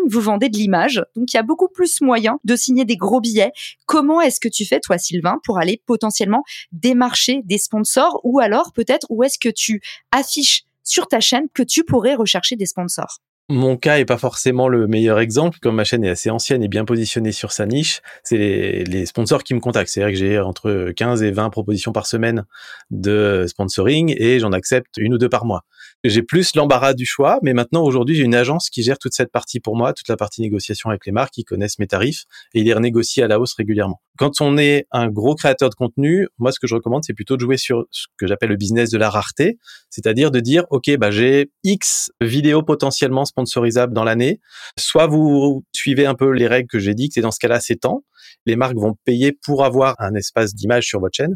vous 0.07 0.21
vendez 0.21 0.49
de 0.49 0.57
l'image, 0.57 1.03
donc 1.15 1.33
il 1.33 1.37
y 1.37 1.39
a 1.39 1.43
beaucoup 1.43 1.67
plus 1.67 2.01
moyen 2.01 2.39
de 2.43 2.55
signer 2.55 2.85
des 2.85 2.97
gros 2.97 3.21
billets. 3.21 3.51
Comment 3.85 4.21
est-ce 4.21 4.39
que 4.39 4.49
tu 4.49 4.65
fais, 4.65 4.79
toi, 4.79 4.97
Sylvain, 4.97 5.39
pour 5.43 5.57
aller 5.57 5.81
potentiellement 5.85 6.43
démarcher 6.71 7.41
des 7.45 7.57
sponsors 7.57 8.19
ou 8.23 8.39
alors 8.39 8.71
peut-être 8.73 9.07
où 9.09 9.23
est-ce 9.23 9.39
que 9.39 9.49
tu 9.49 9.81
affiches 10.11 10.63
sur 10.83 11.07
ta 11.07 11.19
chaîne 11.19 11.47
que 11.53 11.63
tu 11.63 11.83
pourrais 11.83 12.15
rechercher 12.15 12.55
des 12.55 12.65
sponsors? 12.65 13.19
Mon 13.47 13.77
cas 13.77 13.99
est 13.99 14.05
pas 14.05 14.17
forcément 14.17 14.67
le 14.67 14.87
meilleur 14.87 15.19
exemple, 15.19 15.59
comme 15.61 15.75
ma 15.75 15.83
chaîne 15.83 16.03
est 16.03 16.09
assez 16.09 16.31
ancienne 16.31 16.63
et 16.63 16.67
bien 16.67 16.83
positionnée 16.83 17.31
sur 17.31 17.51
sa 17.51 17.67
niche. 17.67 18.01
C'est 18.23 18.83
les, 18.87 19.05
sponsors 19.05 19.43
qui 19.43 19.53
me 19.53 19.59
contactent. 19.59 19.89
C'est-à-dire 19.89 20.13
que 20.13 20.19
j'ai 20.19 20.39
entre 20.39 20.91
15 20.95 21.21
et 21.21 21.29
20 21.29 21.51
propositions 21.51 21.91
par 21.91 22.07
semaine 22.07 22.45
de 22.89 23.45
sponsoring 23.47 24.15
et 24.17 24.39
j'en 24.39 24.51
accepte 24.51 24.97
une 24.97 25.13
ou 25.13 25.19
deux 25.19 25.29
par 25.29 25.45
mois. 25.45 25.63
J'ai 26.03 26.21
plus 26.21 26.55
l'embarras 26.55 26.93
du 26.93 27.05
choix, 27.05 27.39
mais 27.41 27.53
maintenant 27.53 27.83
aujourd'hui 27.83 28.15
j'ai 28.15 28.23
une 28.23 28.35
agence 28.35 28.69
qui 28.69 28.83
gère 28.83 28.99
toute 28.99 29.13
cette 29.13 29.31
partie 29.31 29.59
pour 29.59 29.75
moi, 29.75 29.93
toute 29.93 30.07
la 30.07 30.17
partie 30.17 30.41
négociation 30.41 30.89
avec 30.89 31.05
les 31.05 31.11
marques, 31.11 31.33
qui 31.33 31.43
connaissent 31.43 31.79
mes 31.79 31.87
tarifs 31.87 32.25
et 32.53 32.59
ils 32.59 32.65
les 32.65 32.73
renégocient 32.73 33.25
à 33.25 33.27
la 33.27 33.39
hausse 33.39 33.53
régulièrement. 33.53 34.01
Quand 34.17 34.39
on 34.39 34.57
est 34.57 34.85
un 34.91 35.07
gros 35.07 35.35
créateur 35.35 35.69
de 35.69 35.75
contenu, 35.75 36.27
moi 36.37 36.51
ce 36.51 36.59
que 36.59 36.67
je 36.67 36.75
recommande 36.75 37.03
c'est 37.03 37.13
plutôt 37.13 37.37
de 37.37 37.41
jouer 37.41 37.57
sur 37.57 37.85
ce 37.89 38.05
que 38.17 38.27
j'appelle 38.27 38.49
le 38.49 38.55
business 38.55 38.91
de 38.91 38.97
la 38.97 39.09
rareté, 39.09 39.57
c'est-à-dire 39.89 40.29
de 40.29 40.39
dire 40.39 40.65
ok 40.69 40.95
bah 40.97 41.09
j'ai 41.09 41.51
X 41.63 42.11
vidéos 42.21 42.61
potentiellement 42.61 43.25
sponsorisable 43.25 43.93
dans 43.93 44.03
l'année. 44.03 44.39
Soit 44.77 45.07
vous 45.07 45.63
suivez 45.71 46.05
un 46.05 46.15
peu 46.15 46.29
les 46.31 46.47
règles 46.47 46.67
que 46.67 46.79
j'ai 46.79 46.93
dit, 46.93 47.07
que 47.09 47.15
c'est 47.15 47.21
dans 47.21 47.31
ce 47.31 47.39
cas-là, 47.39 47.59
c'est 47.59 47.77
temps. 47.77 48.03
Les 48.45 48.55
marques 48.55 48.77
vont 48.77 48.95
payer 49.05 49.31
pour 49.31 49.65
avoir 49.65 49.95
un 49.99 50.13
espace 50.15 50.53
d'image 50.53 50.85
sur 50.85 50.99
votre 50.99 51.15
chaîne. 51.15 51.35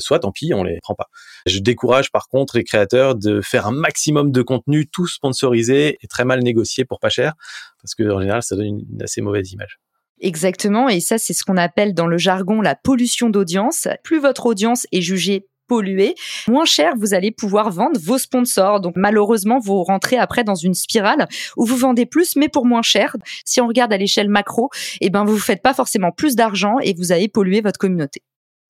Soit 0.00 0.20
tant 0.20 0.32
pis, 0.32 0.52
on 0.54 0.64
les 0.64 0.78
prend 0.82 0.94
pas. 0.94 1.08
Je 1.46 1.58
décourage 1.58 2.10
par 2.10 2.28
contre 2.28 2.56
les 2.56 2.64
créateurs 2.64 3.14
de 3.14 3.40
faire 3.40 3.66
un 3.66 3.72
maximum 3.72 4.32
de 4.32 4.42
contenu 4.42 4.86
tout 4.86 5.06
sponsorisé 5.06 5.98
et 6.02 6.06
très 6.06 6.24
mal 6.24 6.42
négocié 6.42 6.84
pour 6.84 7.00
pas 7.00 7.10
cher, 7.10 7.34
parce 7.82 7.94
que 7.94 8.10
en 8.10 8.20
général, 8.20 8.42
ça 8.42 8.56
donne 8.56 8.66
une 8.66 9.02
assez 9.02 9.20
mauvaise 9.20 9.52
image. 9.52 9.78
Exactement, 10.20 10.88
et 10.88 11.00
ça 11.00 11.16
c'est 11.16 11.32
ce 11.32 11.44
qu'on 11.44 11.56
appelle 11.56 11.94
dans 11.94 12.08
le 12.08 12.18
jargon 12.18 12.60
la 12.60 12.74
pollution 12.74 13.30
d'audience. 13.30 13.86
Plus 14.02 14.18
votre 14.18 14.46
audience 14.46 14.86
est 14.90 15.00
jugée 15.00 15.46
polluer, 15.68 16.14
moins 16.48 16.64
cher 16.64 16.94
vous 16.96 17.14
allez 17.14 17.30
pouvoir 17.30 17.70
vendre 17.70 18.00
vos 18.00 18.18
sponsors. 18.18 18.80
Donc 18.80 18.94
malheureusement, 18.96 19.58
vous 19.60 19.82
rentrez 19.84 20.16
après 20.16 20.42
dans 20.42 20.54
une 20.54 20.74
spirale 20.74 21.28
où 21.56 21.64
vous 21.64 21.76
vendez 21.76 22.06
plus 22.06 22.34
mais 22.36 22.48
pour 22.48 22.66
moins 22.66 22.82
cher. 22.82 23.16
Si 23.44 23.60
on 23.60 23.68
regarde 23.68 23.92
à 23.92 23.96
l'échelle 23.96 24.28
macro, 24.28 24.70
eh 25.00 25.10
ben 25.10 25.24
vous 25.24 25.38
faites 25.38 25.62
pas 25.62 25.74
forcément 25.74 26.10
plus 26.10 26.34
d'argent 26.34 26.78
et 26.82 26.94
vous 26.94 27.12
allez 27.12 27.28
polluer 27.28 27.60
votre 27.60 27.78
communauté. 27.78 28.22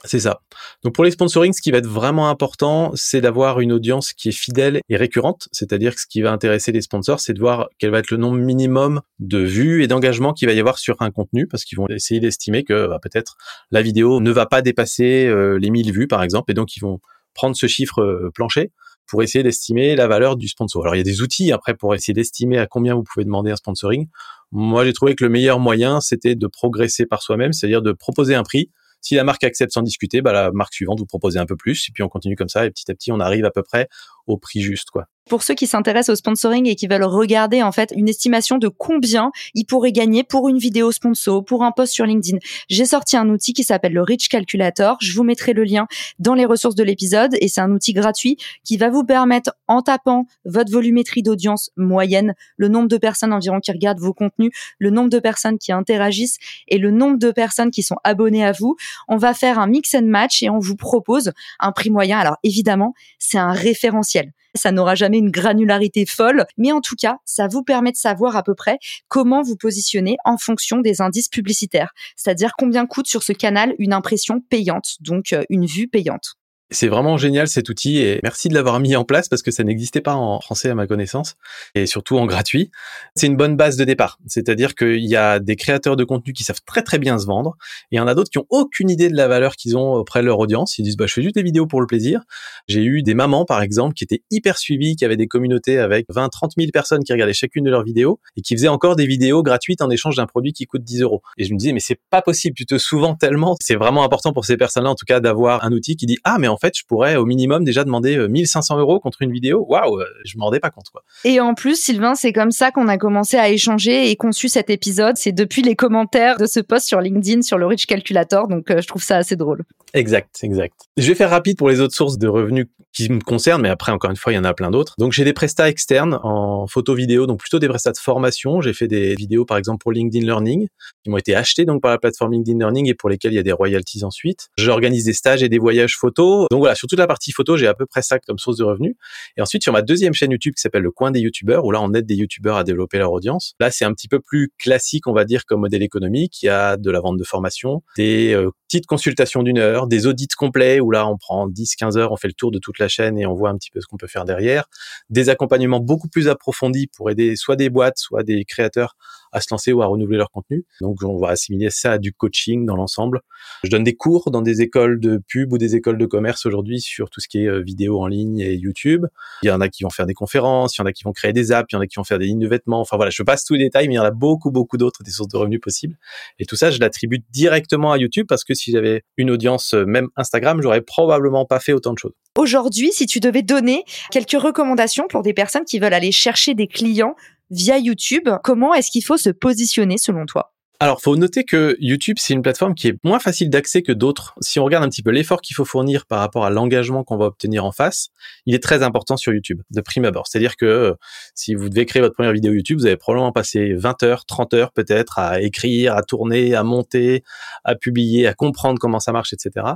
C'est 0.05 0.21
ça. 0.21 0.43
Donc 0.85 0.95
pour 0.95 1.03
les 1.03 1.11
sponsoring, 1.11 1.53
ce 1.53 1.61
qui 1.61 1.73
va 1.73 1.79
être 1.79 1.87
vraiment 1.87 2.29
important, 2.29 2.93
c'est 2.95 3.21
d'avoir 3.21 3.59
une 3.59 3.73
audience 3.73 4.13
qui 4.13 4.29
est 4.29 4.33
fidèle 4.33 4.81
et 4.89 4.97
récurrente. 4.97 5.49
C'est-à-dire 5.51 5.95
que 5.95 6.01
ce 6.01 6.07
qui 6.07 6.23
va 6.23 6.31
intéresser 6.31 6.71
les 6.71 6.83
sponsors, 6.83 7.19
c'est 7.19 7.33
de 7.33 7.41
voir 7.41 7.69
quel 7.79 7.91
va 7.91 7.99
être 7.99 8.13
le 8.13 8.17
nombre 8.17 8.39
minimum 8.39 9.01
de 9.19 9.39
vues 9.39 9.83
et 9.83 9.89
d'engagement 9.89 10.33
qu'il 10.33 10.47
va 10.47 10.55
y 10.55 10.61
avoir 10.61 10.79
sur 10.79 10.97
un 11.01 11.11
contenu, 11.11 11.49
parce 11.49 11.65
qu'ils 11.65 11.79
vont 11.79 11.89
essayer 11.89 12.21
d'estimer 12.21 12.63
que 12.63 12.87
bah, 12.87 13.01
peut-être 13.03 13.37
la 13.73 13.83
vidéo 13.83 14.21
ne 14.21 14.31
va 14.31 14.47
pas 14.47 14.63
dépasser 14.63 15.27
euh, 15.27 15.59
les 15.59 15.71
1000 15.71 15.91
vues, 15.93 16.07
par 16.07 16.23
exemple, 16.23 16.53
et 16.53 16.55
donc 16.55 16.77
ils 16.77 16.81
vont 16.81 17.01
prendre 17.35 17.57
ce 17.57 17.67
chiffre 17.67 18.01
euh, 18.01 18.31
plancher 18.33 18.71
pour 19.09 19.23
essayer 19.23 19.43
d'estimer 19.43 19.97
la 19.97 20.07
valeur 20.07 20.37
du 20.37 20.49
sponsor. 20.49 20.83
Alors 20.83 20.95
il 20.95 20.99
y 20.99 21.01
a 21.01 21.05
des 21.05 21.23
outils 21.23 21.51
après 21.51 21.75
pour 21.75 21.95
essayer 21.95 22.15
d'estimer 22.15 22.59
à 22.59 22.67
combien 22.67 22.95
vous 22.95 23.03
pouvez 23.03 23.25
demander 23.25 23.51
un 23.51 23.57
sponsoring. 23.57 24.07
Moi 24.53 24.85
j'ai 24.85 24.93
trouvé 24.93 25.15
que 25.15 25.25
le 25.25 25.31
meilleur 25.31 25.59
moyen 25.59 26.01
c'était 26.01 26.35
de 26.35 26.47
progresser 26.47 27.07
par 27.07 27.23
soi-même, 27.23 27.53
c'est-à-dire 27.53 27.81
de 27.81 27.93
proposer 27.93 28.35
un 28.35 28.43
prix 28.43 28.71
si 29.01 29.15
la 29.15 29.25
marque 29.25 29.45
accepte 29.45 29.73
sans 29.73 29.83
discuter, 29.83 30.23
bah, 30.23 30.33
la 30.33 30.51
marque 30.53 30.75
suivante 30.75 30.99
vous 30.99 31.07
propose 31.07 31.37
un 31.37 31.47
peu 31.47 31.57
plus, 31.57 31.89
et 31.89 31.93
puis 31.93 32.03
on 32.03 32.09
continue 32.09 32.37
comme 32.37 32.49
ça, 32.49 32.67
et 32.67 32.71
petit 32.71 32.91
à 32.91 32.95
petit, 32.95 33.13
on 33.13 33.21
arrive 33.21 33.45
à 33.45 33.51
peu 33.51 33.63
près 33.63 33.89
prix 34.37 34.61
juste, 34.61 34.91
quoi. 34.91 35.07
Pour 35.29 35.43
ceux 35.43 35.55
qui 35.55 35.67
s'intéressent 35.67 36.15
au 36.15 36.17
sponsoring 36.17 36.67
et 36.67 36.75
qui 36.75 36.87
veulent 36.87 37.05
regarder 37.05 37.63
en 37.63 37.71
fait 37.71 37.93
une 37.95 38.09
estimation 38.09 38.57
de 38.57 38.69
combien 38.69 39.31
ils 39.55 39.67
pourraient 39.67 39.93
gagner 39.93 40.25
pour 40.25 40.49
une 40.49 40.57
vidéo 40.57 40.91
sponsor, 40.91 41.45
pour 41.45 41.65
un 41.65 41.71
post 41.71 41.93
sur 41.93 42.07
LinkedIn, 42.07 42.39
j'ai 42.71 42.87
sorti 42.87 43.17
un 43.17 43.29
outil 43.29 43.53
qui 43.53 43.63
s'appelle 43.63 43.93
le 43.93 44.01
Rich 44.01 44.31
Calculator. 44.31 44.97
Je 45.03 45.15
vous 45.15 45.25
mettrai 45.25 45.53
le 45.53 45.65
lien 45.65 45.87
dans 46.19 46.33
les 46.33 46.47
ressources 46.47 46.75
de 46.75 46.83
l'épisode 46.83 47.37
et 47.43 47.49
c'est 47.49 47.61
un 47.61 47.71
outil 47.71 47.93
gratuit 47.93 48.39
qui 48.65 48.79
va 48.79 48.89
vous 48.89 49.05
permettre 49.05 49.53
en 49.67 49.83
tapant 49.83 50.25
votre 50.47 50.73
volumétrie 50.73 51.23
d'audience 51.23 51.71
moyenne, 51.77 52.35
le 52.57 52.69
nombre 52.69 52.89
de 52.89 52.97
personnes 52.97 53.35
environ 53.35 53.61
qui 53.61 53.71
regardent 53.71 54.01
vos 54.01 54.15
contenus, 54.15 54.51
le 54.79 54.89
nombre 54.89 55.11
de 55.11 55.19
personnes 55.19 55.59
qui 55.59 55.73
interagissent 55.73 56.39
et 56.69 56.79
le 56.79 56.91
nombre 56.91 57.19
de 57.19 57.31
personnes 57.33 57.71
qui 57.71 57.83
sont 57.83 57.97
abonnées 58.03 58.47
à 58.47 58.53
vous. 58.53 58.77
On 59.09 59.19
va 59.19 59.35
faire 59.35 59.59
un 59.59 59.67
mix 59.67 59.95
and 59.95 60.07
match 60.07 60.43
et 60.43 60.49
on 60.49 60.59
vous 60.59 60.77
propose 60.77 61.33
un 61.61 61.73
prix 61.73 61.91
moyen. 61.91 62.19
Alors 62.19 62.39
évidemment, 62.45 62.95
c'est 63.19 63.39
un 63.39 63.53
référentiel 63.53 64.18
ça 64.55 64.73
n'aura 64.73 64.95
jamais 64.95 65.19
une 65.19 65.31
granularité 65.31 66.07
folle, 66.07 66.47
mais 66.57 66.73
en 66.73 66.81
tout 66.81 66.97
cas, 66.97 67.19
ça 67.25 67.49
vous 67.49 67.63
permet 67.63 67.93
de 67.93 67.97
savoir 67.97 68.37
à 68.37 68.43
peu 68.43 68.55
près 68.55 68.79
comment 69.09 69.43
vous 69.43 69.57
positionner 69.57 70.17
en 70.25 70.39
fonction 70.39 70.79
des 70.79 71.01
indices 71.01 71.29
publicitaires, 71.29 71.93
c'est-à-dire 72.17 72.53
combien 72.59 72.87
coûte 72.87 73.07
sur 73.07 73.23
ce 73.23 73.33
canal 73.33 73.75
une 73.79 73.93
impression 73.93 74.41
payante, 74.41 74.97
donc 75.01 75.33
euh, 75.33 75.45
une 75.51 75.67
vue 75.67 75.89
payante. 75.89 76.38
C'est 76.71 76.89
vraiment 76.89 77.17
génial 77.17 77.49
cet 77.49 77.71
outil 77.71 77.99
et 77.99 78.21
merci 78.23 78.49
de 78.49 78.55
l'avoir 78.55 78.79
mis 78.79 78.95
en 78.95 79.05
place 79.05 79.31
parce 79.31 79.41
que 79.41 79.51
ça 79.51 79.65
n'existait 79.65 80.03
pas 80.03 80.15
en 80.15 80.39
français 80.41 80.69
à 80.69 80.75
ma 80.75 80.87
connaissance 80.87 81.37
et 81.75 81.87
surtout 81.87 82.19
en 82.19 82.27
gratuit. 82.27 82.71
C'est 83.15 83.27
une 83.27 83.39
bonne 83.39 83.57
base 83.57 83.77
de 83.79 83.85
départ. 83.85 84.19
C'est-à-dire 84.27 84.75
qu'il 84.75 85.07
y 85.07 85.17
a 85.17 85.39
des 85.39 85.57
créateurs 85.57 85.97
de 85.97 86.05
contenu 86.05 86.35
qui 86.35 86.45
savent 86.45 86.61
très 86.67 86.83
très 86.83 86.99
bien 86.99 87.19
se 87.19 87.25
vendre 87.25 87.57
et 87.91 87.97
il 87.97 87.97
y 87.97 88.01
en 88.01 88.07
a 88.07 88.15
d'autres 88.15 88.31
qui 88.31 88.37
ont 88.37 88.47
aucune 88.51 88.91
idée 88.91 89.09
de 89.09 89.17
la 89.17 89.29
valeur 89.29 89.57
qu'ils 89.57 89.79
ont 89.79 89.95
auprès 89.95 90.21
de 90.21 90.27
leur 90.27 90.39
audience. 90.39 90.77
Ils 90.77 90.83
disent 90.83 90.99
bah 90.99 91.07
je 91.07 91.15
fais 91.15 91.23
juste 91.23 91.37
des 91.37 91.43
vidéos 91.43 91.67
pour 91.67 91.81
le 91.81 91.87
plaisir. 91.87 92.21
J'ai 92.69 92.83
eu 92.83 93.03
des 93.03 93.15
mamans 93.15 93.47
par 93.47 93.63
exemple 93.63 93.95
qui 93.95 94.05
étaient 94.05 94.23
hyper 94.31 94.59
suivies, 94.59 94.95
qui 94.95 95.07
avaient 95.07 95.17
des 95.17 95.27
communautés 95.27 95.79
avec 95.79 96.05
20 96.11 96.29
30 96.29 96.53
000 96.59 96.71
personnes 96.71 97.03
qui 97.03 97.15
regardaient 97.15 97.33
chacune 97.33 97.65
de 97.65 97.71
leurs 97.71 97.83
vidéos 97.83 98.21
et 98.37 98.43
qui 98.43 98.55
faisaient 98.55 98.69
encore 98.69 98.95
des 98.95 99.07
vidéos 99.07 99.43
gratuites 99.43 99.81
en 99.81 99.89
échange 99.89 100.17
d'un 100.17 100.27
produit 100.27 100.53
qui 100.53 100.67
coûte 100.67 100.85
10 100.85 101.01
euros. 101.01 101.23
Et 101.39 101.45
je 101.45 101.55
me 101.55 101.59
disais 101.59 101.73
mais 101.73 101.81
c'est 101.81 101.99
pas 102.11 102.21
possible, 102.21 102.55
tu 102.55 102.67
te 102.67 102.77
souvent 102.77 103.15
tellement. 103.15 103.57
C'est 103.59 103.77
vraiment 103.77 104.05
important 104.05 104.35
pour 104.35 104.45
ces 104.45 104.59
personnes-là 104.59 104.91
en 104.91 104.95
tout 104.95 105.07
cas 105.07 105.21
d'avoir 105.21 105.65
un 105.65 105.73
outil 105.73 105.97
qui 105.97 106.05
dit 106.05 106.19
ah 106.25 106.37
mais 106.39 106.49
en 106.49 106.58
fait, 106.59 106.75
je 106.77 106.85
pourrais 106.85 107.17
au 107.17 107.25
minimum 107.25 107.65
déjà 107.65 107.85
demander 107.85 108.29
1500 108.29 108.77
euh, 108.77 108.81
euros 108.81 109.01
contre 109.01 109.23
une 109.23 109.33
vidéo. 109.33 109.65
Waouh, 109.69 110.01
euh, 110.01 110.05
je 110.25 110.37
m'en 110.39 110.47
rendais 110.47 110.61
pas 110.61 110.71
compte, 110.71 110.89
quoi. 110.91 111.03
Et 111.25 111.41
en 111.41 111.55
plus, 111.55 111.77
Sylvain, 111.77 112.15
c'est 112.15 112.33
comme 112.33 112.51
ça 112.51 112.71
qu'on 112.71 112.89
a 112.89 112.99
commencé 112.99 113.37
à 113.37 113.49
échanger 113.49 114.11
et 114.11 114.17
conçu 114.17 114.49
cet 114.49 114.71
épisode. 114.71 115.17
C'est 115.17 115.33
depuis 115.33 115.63
les 115.63 115.77
commentaires 115.77 116.39
de 116.39 116.47
ce 116.47 116.61
post 116.61 116.87
sur 116.87 117.01
LinkedIn 117.01 117.43
sur 117.43 117.59
le 117.59 117.67
Rich 117.67 117.87
Calculator. 117.87 118.49
Donc, 118.49 118.71
euh, 118.71 118.81
je 118.81 118.87
trouve 118.87 119.03
ça 119.03 119.17
assez 119.17 119.37
drôle. 119.37 119.65
Exact, 119.95 120.39
exact. 120.43 120.75
Je 120.97 121.07
vais 121.07 121.15
faire 121.15 121.31
rapide 121.31 121.57
pour 121.57 121.69
les 121.69 121.81
autres 121.81 121.95
sources 121.95 122.19
de 122.19 122.29
revenus 122.29 122.67
qui 122.93 123.11
me 123.11 123.21
concernent, 123.21 123.63
mais 123.63 123.69
après, 123.69 123.93
encore 123.93 124.11
une 124.11 124.17
fois, 124.17 124.33
il 124.33 124.37
y 124.37 124.39
en 124.39 124.45
a 124.45 124.55
plein 124.55 124.71
d'autres. 124.71 124.95
Donc, 124.99 125.13
j'ai 125.13 125.25
des 125.25 125.33
prestats 125.33 125.69
externes 125.69 126.19
en 126.23 126.67
photo 126.67 126.95
vidéo, 126.95 127.27
donc 127.27 127.41
plutôt 127.41 127.59
des 127.59 127.69
prestats 127.69 127.93
de 127.93 127.99
formation. 127.99 128.61
J'ai 128.61 128.73
fait 128.73 128.89
des 128.89 129.15
vidéos, 129.15 129.45
par 129.45 129.57
exemple, 129.57 129.79
pour 129.83 129.93
LinkedIn 129.93 130.25
Learning, 130.25 130.69
qui 131.03 131.11
m'ont 131.11 131.17
été 131.17 131.35
achetées 131.35 131.65
donc 131.65 131.83
par 131.83 131.91
la 131.91 131.99
plateforme 131.99 132.33
LinkedIn 132.33 132.59
Learning 132.59 132.89
et 132.89 132.95
pour 132.95 133.09
lesquelles 133.09 133.33
il 133.33 133.37
y 133.37 133.41
a 133.41 133.43
des 133.43 133.53
royalties 133.53 134.05
ensuite. 134.05 134.49
J'organise 134.59 135.05
des 135.05 135.13
stages 135.13 135.43
et 135.43 135.49
des 135.49 135.59
voyages 135.59 135.97
photos. 135.97 136.47
Donc 136.51 136.61
voilà, 136.61 136.75
sur 136.75 136.89
toute 136.89 136.99
la 136.99 137.07
partie 137.07 137.33
photo, 137.33 137.57
j'ai 137.57 137.67
à 137.67 137.75
peu 137.75 137.87
près 137.87 138.03
ça 138.03 138.19
comme 138.19 138.39
source 138.39 138.57
de 138.57 138.65
revenus. 138.65 138.95
Et 139.37 139.43
ensuite, 139.43 139.63
sur 139.63 139.73
ma 139.73 139.83
deuxième 139.83 140.13
chaîne 140.13 140.33
YouTube 140.33 140.55
qui 140.55 140.61
s'appelle 140.61 140.83
Le 140.83 140.91
Coin 140.91 141.11
des 141.11 141.21
YouTubeurs, 141.21 141.65
où 141.65 141.71
là, 141.71 141.81
on 141.81 141.93
aide 141.95 142.07
des 142.07 142.17
YouTubeurs 142.17 142.57
à 142.57 142.65
développer 142.65 142.99
leur 142.99 143.13
audience. 143.13 143.55
Là, 143.61 143.71
c'est 143.71 143.85
un 143.85 143.93
petit 143.93 144.09
peu 144.09 144.21
plus 144.21 144.51
classique, 144.59 145.07
on 145.07 145.13
va 145.13 145.25
dire, 145.25 145.45
comme 145.47 145.61
modèle 145.61 145.83
économique. 145.83 146.43
Il 146.43 146.47
y 146.47 146.51
a 146.51 146.77
de 146.77 146.91
la 146.91 147.01
vente 147.01 147.17
de 147.17 147.25
formation, 147.25 147.83
des 147.97 148.33
euh, 148.35 148.51
petites 148.69 148.87
consultations 148.87 149.43
d'une 149.43 149.59
heure, 149.59 149.78
des 149.87 150.07
audits 150.07 150.29
complets 150.29 150.81
où 150.81 150.91
là, 150.91 151.07
on 151.07 151.17
prend 151.17 151.47
10, 151.47 151.77
15 151.77 151.97
heures, 151.97 152.13
on 152.13 152.17
fait 152.17 152.29
le 152.29 152.35
tour 152.35 152.51
de 152.51 152.59
toute 152.59 152.79
la 152.79 152.89
chaîne 152.89 153.19
et 153.19 153.27
on 153.27 153.35
voit 153.35 153.51
un 153.51 153.57
petit 153.57 153.71
peu 153.71 153.81
ce 153.81 153.87
qu'on 153.87 153.97
peut 153.97 154.07
faire 154.07 154.25
derrière. 154.25 154.65
Des 155.11 155.29
accompagnements 155.29 155.81
beaucoup 155.81 156.09
plus 156.09 156.29
approfondis 156.29 156.89
pour 156.89 157.11
aider 157.11 157.37
soit 157.37 157.57
des 157.57 157.71
boîtes, 157.71 157.99
soit 157.99 158.23
des 158.23 158.45
créateurs 158.45 158.97
à 159.33 159.41
se 159.41 159.49
lancer 159.51 159.73
ou 159.73 159.83
à 159.83 159.87
renouveler 159.87 160.19
leur 160.19 160.31
contenu. 160.31 160.65
Donc 160.81 161.03
on 161.03 161.19
va 161.19 161.29
assimiler 161.31 161.71
ça 161.71 161.93
à 161.93 161.99
du 161.99 162.13
coaching 162.13 162.67
dans 162.67 162.77
l'ensemble. 162.77 163.21
Je 163.65 163.71
donne 163.71 163.85
des 163.85 163.95
cours 163.95 164.31
dans 164.31 164.43
des 164.43 164.63
écoles 164.63 165.01
de 165.01 165.21
pub 165.29 165.53
ou 165.53 165.59
des 165.59 165.77
écoles 165.77 165.99
de 165.99 166.07
commerce 166.07 166.47
aujourd'hui 166.47 166.81
sur 166.81 167.11
tout 167.11 167.21
ce 167.21 167.29
qui 167.29 167.45
est 167.45 167.49
euh, 167.49 167.61
vidéo 167.61 168.01
en 168.01 168.07
ligne 168.07 168.41
et 168.41 168.55
YouTube. 168.55 169.07
Il 169.43 169.49
y 169.49 169.51
en 169.51 169.61
a 169.61 169.69
qui 169.69 169.85
vont 169.85 169.91
faire 169.91 170.07
des 170.07 170.15
conférences, 170.15 170.77
il 170.77 170.81
y 170.81 170.83
en 170.83 170.87
a 170.87 170.93
qui 170.93 171.05
vont 171.05 171.13
créer 171.13 171.33
des 171.33 171.53
apps, 171.53 171.69
il 171.73 171.77
y 171.77 171.79
en 171.79 171.81
a 171.81 171.87
qui 171.87 171.97
vont 171.97 172.05
faire 172.05 172.19
des 172.19 172.27
lignes 172.27 172.39
de 172.39 172.49
vêtements. 172.49 172.81
Enfin 172.81 172.97
voilà, 172.97 173.11
je 173.11 173.23
passe 173.23 173.45
tous 173.45 173.55
les 173.55 173.65
détails, 173.65 173.89
mais 173.89 173.95
il 173.95 173.99
y 173.99 174.01
en 174.01 174.05
a 174.05 174.11
beaucoup, 174.11 174.51
beaucoup 174.51 174.77
d'autres 174.77 175.03
des 175.03 175.11
sources 175.11 175.29
de 175.29 175.37
revenus 175.37 175.61
possibles. 175.61 175.97
Et 176.39 176.45
tout 176.45 176.57
ça, 176.57 176.71
je 176.71 176.79
l'attribue 176.81 177.23
directement 177.31 177.93
à 177.93 177.99
YouTube 177.99 178.27
parce 178.29 178.45
que 178.45 178.55
si 178.55 178.73
j'avais 178.73 179.03
une 179.17 179.31
audience, 179.31 179.75
euh, 179.75 179.85
même 179.85 180.09
Instagram, 180.17 180.61
j'aurais 180.63 180.83
probablement 180.83 181.45
pas 181.45 181.61
fait 181.61 181.73
autant 181.73 181.93
de 181.93 181.99
choses. 181.99 182.13
Aujourd'hui, 182.37 182.93
si 182.93 183.07
tu 183.07 183.21
devais 183.21 183.43
donner 183.43 183.85
quelques 184.11 184.41
recommandations 184.41 185.07
pour 185.09 185.23
des 185.23 185.35
personnes 185.35 185.65
qui 185.65 185.79
veulent 185.79 185.95
aller 185.95 186.13
chercher 186.13 186.55
des 186.55 186.67
clients 186.67 187.17
via 187.51 187.79
YouTube. 187.79 188.29
Comment 188.43 188.75
est-ce 188.75 188.91
qu'il 188.91 189.05
faut 189.05 189.17
se 189.17 189.31
positionner 189.31 189.99
selon 189.99 190.27
toi? 190.27 190.53
Alors, 190.81 191.01
faut 191.03 191.17
noter 191.17 191.43
que 191.43 191.77
YouTube, 191.81 192.19
c'est 192.21 192.35
une 192.35 192.43
plateforme 192.43 192.77
qui 192.77 192.87
est 192.87 192.97
moins 193.03 193.19
facile 193.19 193.51
d'accès 193.51 193.83
que 193.83 193.91
d'autres. 193.91 194.35
Si 194.41 194.61
on 194.61 194.65
regarde 194.65 194.85
un 194.85 194.89
petit 194.89 195.03
peu 195.03 195.11
l'effort 195.11 195.41
qu'il 195.41 195.57
faut 195.57 195.65
fournir 195.65 196.07
par 196.07 196.21
rapport 196.21 196.45
à 196.45 196.51
l'engagement 196.51 197.03
qu'on 197.03 197.17
va 197.17 197.25
obtenir 197.25 197.65
en 197.65 197.73
face, 197.73 198.11
il 198.47 198.55
est 198.55 198.63
très 198.63 198.85
important 198.85 199.17
sur 199.17 199.33
YouTube, 199.33 199.61
de 199.73 199.81
prime 199.81 200.05
abord. 200.05 200.29
C'est-à-dire 200.29 200.55
que 200.55 200.67
euh, 200.67 200.95
si 201.35 201.57
vous 201.57 201.69
devez 201.69 201.85
créer 201.85 202.01
votre 202.01 202.15
première 202.15 202.33
vidéo 202.33 202.53
YouTube, 202.53 202.79
vous 202.79 202.87
avez 202.87 202.97
probablement 202.97 203.33
passé 203.33 203.75
20 203.75 204.05
heures, 204.05 204.25
30 204.25 204.55
heures 204.55 204.73
peut-être 204.73 205.19
à 205.19 205.41
écrire, 205.41 205.97
à 205.97 206.05
tourner, 206.05 206.55
à 206.55 206.63
monter, 206.63 207.25
à 207.65 207.75
publier, 207.75 208.29
à 208.29 208.35
comprendre 208.35 208.79
comment 208.79 209.01
ça 209.01 209.11
marche, 209.11 209.33
etc. 209.33 209.67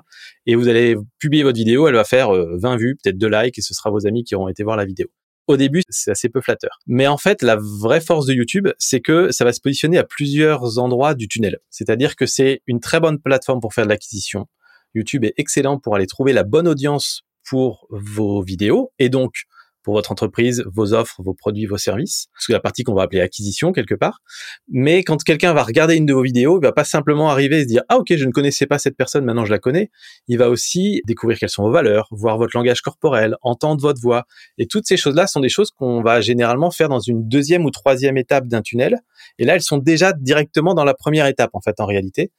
Et 0.47 0.55
vous 0.55 0.69
allez 0.69 0.95
publier 1.19 1.43
votre 1.43 1.59
vidéo, 1.59 1.89
elle 1.89 1.97
va 1.97 2.05
faire 2.05 2.31
20 2.31 2.37
euh, 2.37 2.77
vues, 2.77 2.97
peut-être 3.03 3.19
2 3.19 3.27
likes, 3.27 3.59
et 3.59 3.63
ce 3.63 3.75
sera 3.75 3.91
vos 3.91 4.07
amis 4.07 4.23
qui 4.23 4.37
auront 4.37 4.47
été 4.47 4.63
voir 4.63 4.77
la 4.77 4.85
vidéo 4.85 5.09
au 5.47 5.57
début, 5.57 5.83
c'est 5.89 6.11
assez 6.11 6.29
peu 6.29 6.41
flatteur. 6.41 6.79
Mais 6.87 7.07
en 7.07 7.17
fait, 7.17 7.43
la 7.43 7.57
vraie 7.57 8.01
force 8.01 8.27
de 8.27 8.35
YouTube, 8.35 8.69
c'est 8.79 9.01
que 9.01 9.31
ça 9.33 9.45
va 9.45 9.53
se 9.53 9.61
positionner 9.61 9.99
à 9.99 10.05
plusieurs 10.05 10.79
endroits 10.79 11.15
du 11.15 11.29
tunnel. 11.29 11.59
C'est-à-dire 11.71 12.17
que 12.17 12.27
c'est 12.27 12.63
une 12.67 12.81
très 12.81 13.01
bonne 13.01 13.19
plateforme 13.19 13.61
pour 13.61 13.75
faire 13.75 13.85
de 13.85 13.91
l'acquisition. 13.91 14.47
YouTube 14.95 15.25
est 15.25 15.35
excellent 15.37 15.79
pour 15.79 15.97
aller 15.97 16.07
trouver 16.07 16.33
la 16.33 16.45
bonne 16.45 16.69
audience 16.69 17.23
pour 17.45 17.87
vos 17.91 18.43
vidéos 18.43 18.93
et 18.99 19.09
donc 19.09 19.45
pour 19.83 19.95
votre 19.95 20.13
entreprise, 20.13 20.65
vos 20.73 20.93
offres, 20.93 21.23
vos 21.23 21.35
produits, 21.35 21.67
vos 21.67 21.79
services. 21.79 22.27
C'est 22.39 22.53
la 22.53 22.61
partie 22.61 22.85
qu'on 22.85 22.95
va 22.95 23.03
appeler 23.03 23.21
acquisition 23.21 23.73
quelque 23.73 23.95
part. 23.95 24.21
Mais 24.69 25.03
quand 25.03 25.23
quelqu'un 25.23 25.53
va 25.53 25.63
regarder 25.63 25.97
une 25.97 26.07
de 26.07 26.15
vos 26.15 26.23
vidéos, 26.23 26.59
il 26.61 26.65
va 26.65 26.73
pas 26.73 26.85
simplement 26.85 27.31
arriver 27.31 27.59
et 27.59 27.63
se 27.63 27.69
dire 27.69 27.83
ah 27.89 27.99
ok 27.99 28.15
je 28.17 28.25
ne 28.25 28.31
connaissais 28.31 28.67
pas 28.67 28.79
cette 28.79 28.97
personne, 28.97 29.25
maintenant 29.25 29.45
je 29.45 29.51
la 29.51 29.59
connais. 29.59 29.91
Il 30.29 30.39
va 30.39 30.51
aussi 30.51 31.01
découvrir 31.07 31.39
quelles 31.39 31.51
sont 31.51 31.63
vos 31.63 31.73
valeurs, 31.73 32.09
voir 32.11 32.39
votre 32.39 32.57
langage 32.57 32.81
corporel, 32.81 33.37
entendre 33.43 33.81
votre 33.81 34.01
voix. 34.01 34.25
Et 34.59 34.67
toutes 34.67 34.87
ces 34.87 34.97
choses-là 34.97 35.27
sont 35.27 35.41
des 35.41 35.49
choses 35.49 35.71
qu'on 35.71 36.03
va 36.03 36.21
généralement 36.21 36.71
faire 36.71 36.89
dans 36.89 37.01
une 37.01 37.29
deuxième 37.29 37.65
ou 37.65 37.71
troisième 37.71 38.17
étape 38.17 38.47
d'un 38.47 38.63
tunnel. 38.63 38.99
Et 39.39 39.45
là 39.45 39.55
elles 39.55 39.63
sont 39.63 39.79
déjà 39.79 40.13
directement 40.13 40.75
dans 40.75 40.85
la 40.85 40.95
première 40.95 41.27
étape 41.27 41.51
en 41.55 41.61
fait 41.61 41.81
en 41.81 41.87
réalité. 41.87 42.31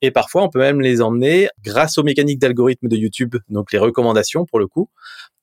Et 0.00 0.10
parfois, 0.10 0.44
on 0.44 0.48
peut 0.48 0.60
même 0.60 0.80
les 0.80 1.00
emmener, 1.00 1.48
grâce 1.64 1.98
aux 1.98 2.04
mécaniques 2.04 2.38
d'algorithme 2.38 2.88
de 2.88 2.96
YouTube, 2.96 3.36
donc 3.48 3.72
les 3.72 3.78
recommandations 3.78 4.46
pour 4.46 4.58
le 4.58 4.66
coup, 4.68 4.90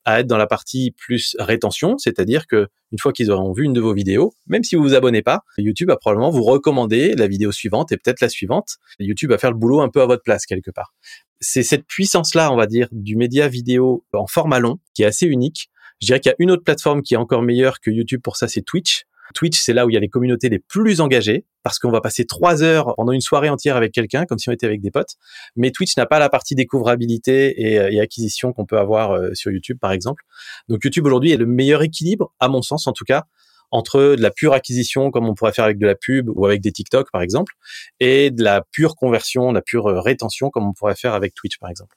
à 0.06 0.20
être 0.20 0.26
dans 0.26 0.38
la 0.38 0.46
partie 0.46 0.92
plus 0.92 1.36
rétention, 1.38 1.98
c'est-à-dire 1.98 2.46
que 2.46 2.68
une 2.92 2.98
fois 2.98 3.12
qu'ils 3.12 3.30
auront 3.32 3.52
vu 3.52 3.64
une 3.64 3.72
de 3.72 3.80
vos 3.80 3.92
vidéos, 3.92 4.34
même 4.46 4.62
si 4.62 4.76
vous 4.76 4.82
vous 4.82 4.94
abonnez 4.94 5.20
pas, 5.20 5.42
YouTube 5.58 5.88
va 5.88 5.96
probablement 5.96 6.30
vous 6.30 6.44
recommander 6.44 7.14
la 7.14 7.26
vidéo 7.26 7.50
suivante 7.50 7.90
et 7.90 7.96
peut-être 7.96 8.20
la 8.20 8.28
suivante. 8.28 8.76
YouTube 9.00 9.30
va 9.30 9.38
faire 9.38 9.50
le 9.50 9.58
boulot 9.58 9.80
un 9.80 9.88
peu 9.88 10.00
à 10.00 10.06
votre 10.06 10.22
place 10.22 10.46
quelque 10.46 10.70
part. 10.70 10.94
C'est 11.40 11.64
cette 11.64 11.84
puissance-là, 11.86 12.52
on 12.52 12.56
va 12.56 12.66
dire, 12.66 12.88
du 12.92 13.16
média 13.16 13.48
vidéo 13.48 14.04
en 14.12 14.28
format 14.28 14.60
long 14.60 14.78
qui 14.94 15.02
est 15.02 15.06
assez 15.06 15.26
unique. 15.26 15.70
Je 16.00 16.06
dirais 16.06 16.20
qu'il 16.20 16.30
y 16.30 16.32
a 16.32 16.36
une 16.38 16.52
autre 16.52 16.62
plateforme 16.62 17.02
qui 17.02 17.14
est 17.14 17.18
encore 17.18 17.42
meilleure 17.42 17.80
que 17.80 17.90
YouTube 17.90 18.20
pour 18.22 18.36
ça, 18.36 18.46
c'est 18.46 18.62
Twitch. 18.62 19.06
Twitch, 19.34 19.60
c'est 19.60 19.72
là 19.72 19.86
où 19.86 19.90
il 19.90 19.94
y 19.94 19.96
a 19.96 20.00
les 20.00 20.08
communautés 20.08 20.48
les 20.48 20.58
plus 20.58 21.00
engagées 21.00 21.44
parce 21.62 21.78
qu'on 21.78 21.90
va 21.90 22.00
passer 22.00 22.24
trois 22.26 22.62
heures 22.62 22.94
pendant 22.96 23.12
une 23.12 23.20
soirée 23.20 23.48
entière 23.48 23.76
avec 23.76 23.92
quelqu'un, 23.92 24.24
comme 24.24 24.38
si 24.38 24.48
on 24.48 24.52
était 24.52 24.66
avec 24.66 24.80
des 24.80 24.90
potes. 24.90 25.16
Mais 25.56 25.70
Twitch 25.70 25.96
n'a 25.96 26.06
pas 26.06 26.18
la 26.18 26.28
partie 26.28 26.54
découvrabilité 26.54 27.60
et, 27.60 27.78
euh, 27.78 28.02
acquisition 28.02 28.52
qu'on 28.52 28.66
peut 28.66 28.78
avoir 28.78 29.12
euh, 29.12 29.34
sur 29.34 29.50
YouTube, 29.50 29.78
par 29.80 29.92
exemple. 29.92 30.22
Donc 30.68 30.84
YouTube 30.84 31.06
aujourd'hui 31.06 31.32
est 31.32 31.36
le 31.36 31.46
meilleur 31.46 31.82
équilibre, 31.82 32.32
à 32.38 32.48
mon 32.48 32.62
sens 32.62 32.86
en 32.86 32.92
tout 32.92 33.04
cas, 33.04 33.24
entre 33.72 34.14
de 34.16 34.22
la 34.22 34.30
pure 34.30 34.52
acquisition 34.52 35.10
comme 35.10 35.28
on 35.28 35.34
pourrait 35.34 35.52
faire 35.52 35.64
avec 35.64 35.78
de 35.78 35.86
la 35.86 35.96
pub 35.96 36.28
ou 36.28 36.46
avec 36.46 36.60
des 36.60 36.70
TikTok 36.70 37.10
par 37.10 37.20
exemple 37.20 37.54
et 37.98 38.30
de 38.30 38.44
la 38.44 38.62
pure 38.70 38.94
conversion, 38.94 39.50
de 39.50 39.56
la 39.56 39.62
pure 39.62 39.86
rétention 39.86 40.50
comme 40.50 40.68
on 40.68 40.72
pourrait 40.72 40.94
faire 40.94 41.14
avec 41.14 41.34
Twitch 41.34 41.58
par 41.58 41.68
exemple. 41.68 41.96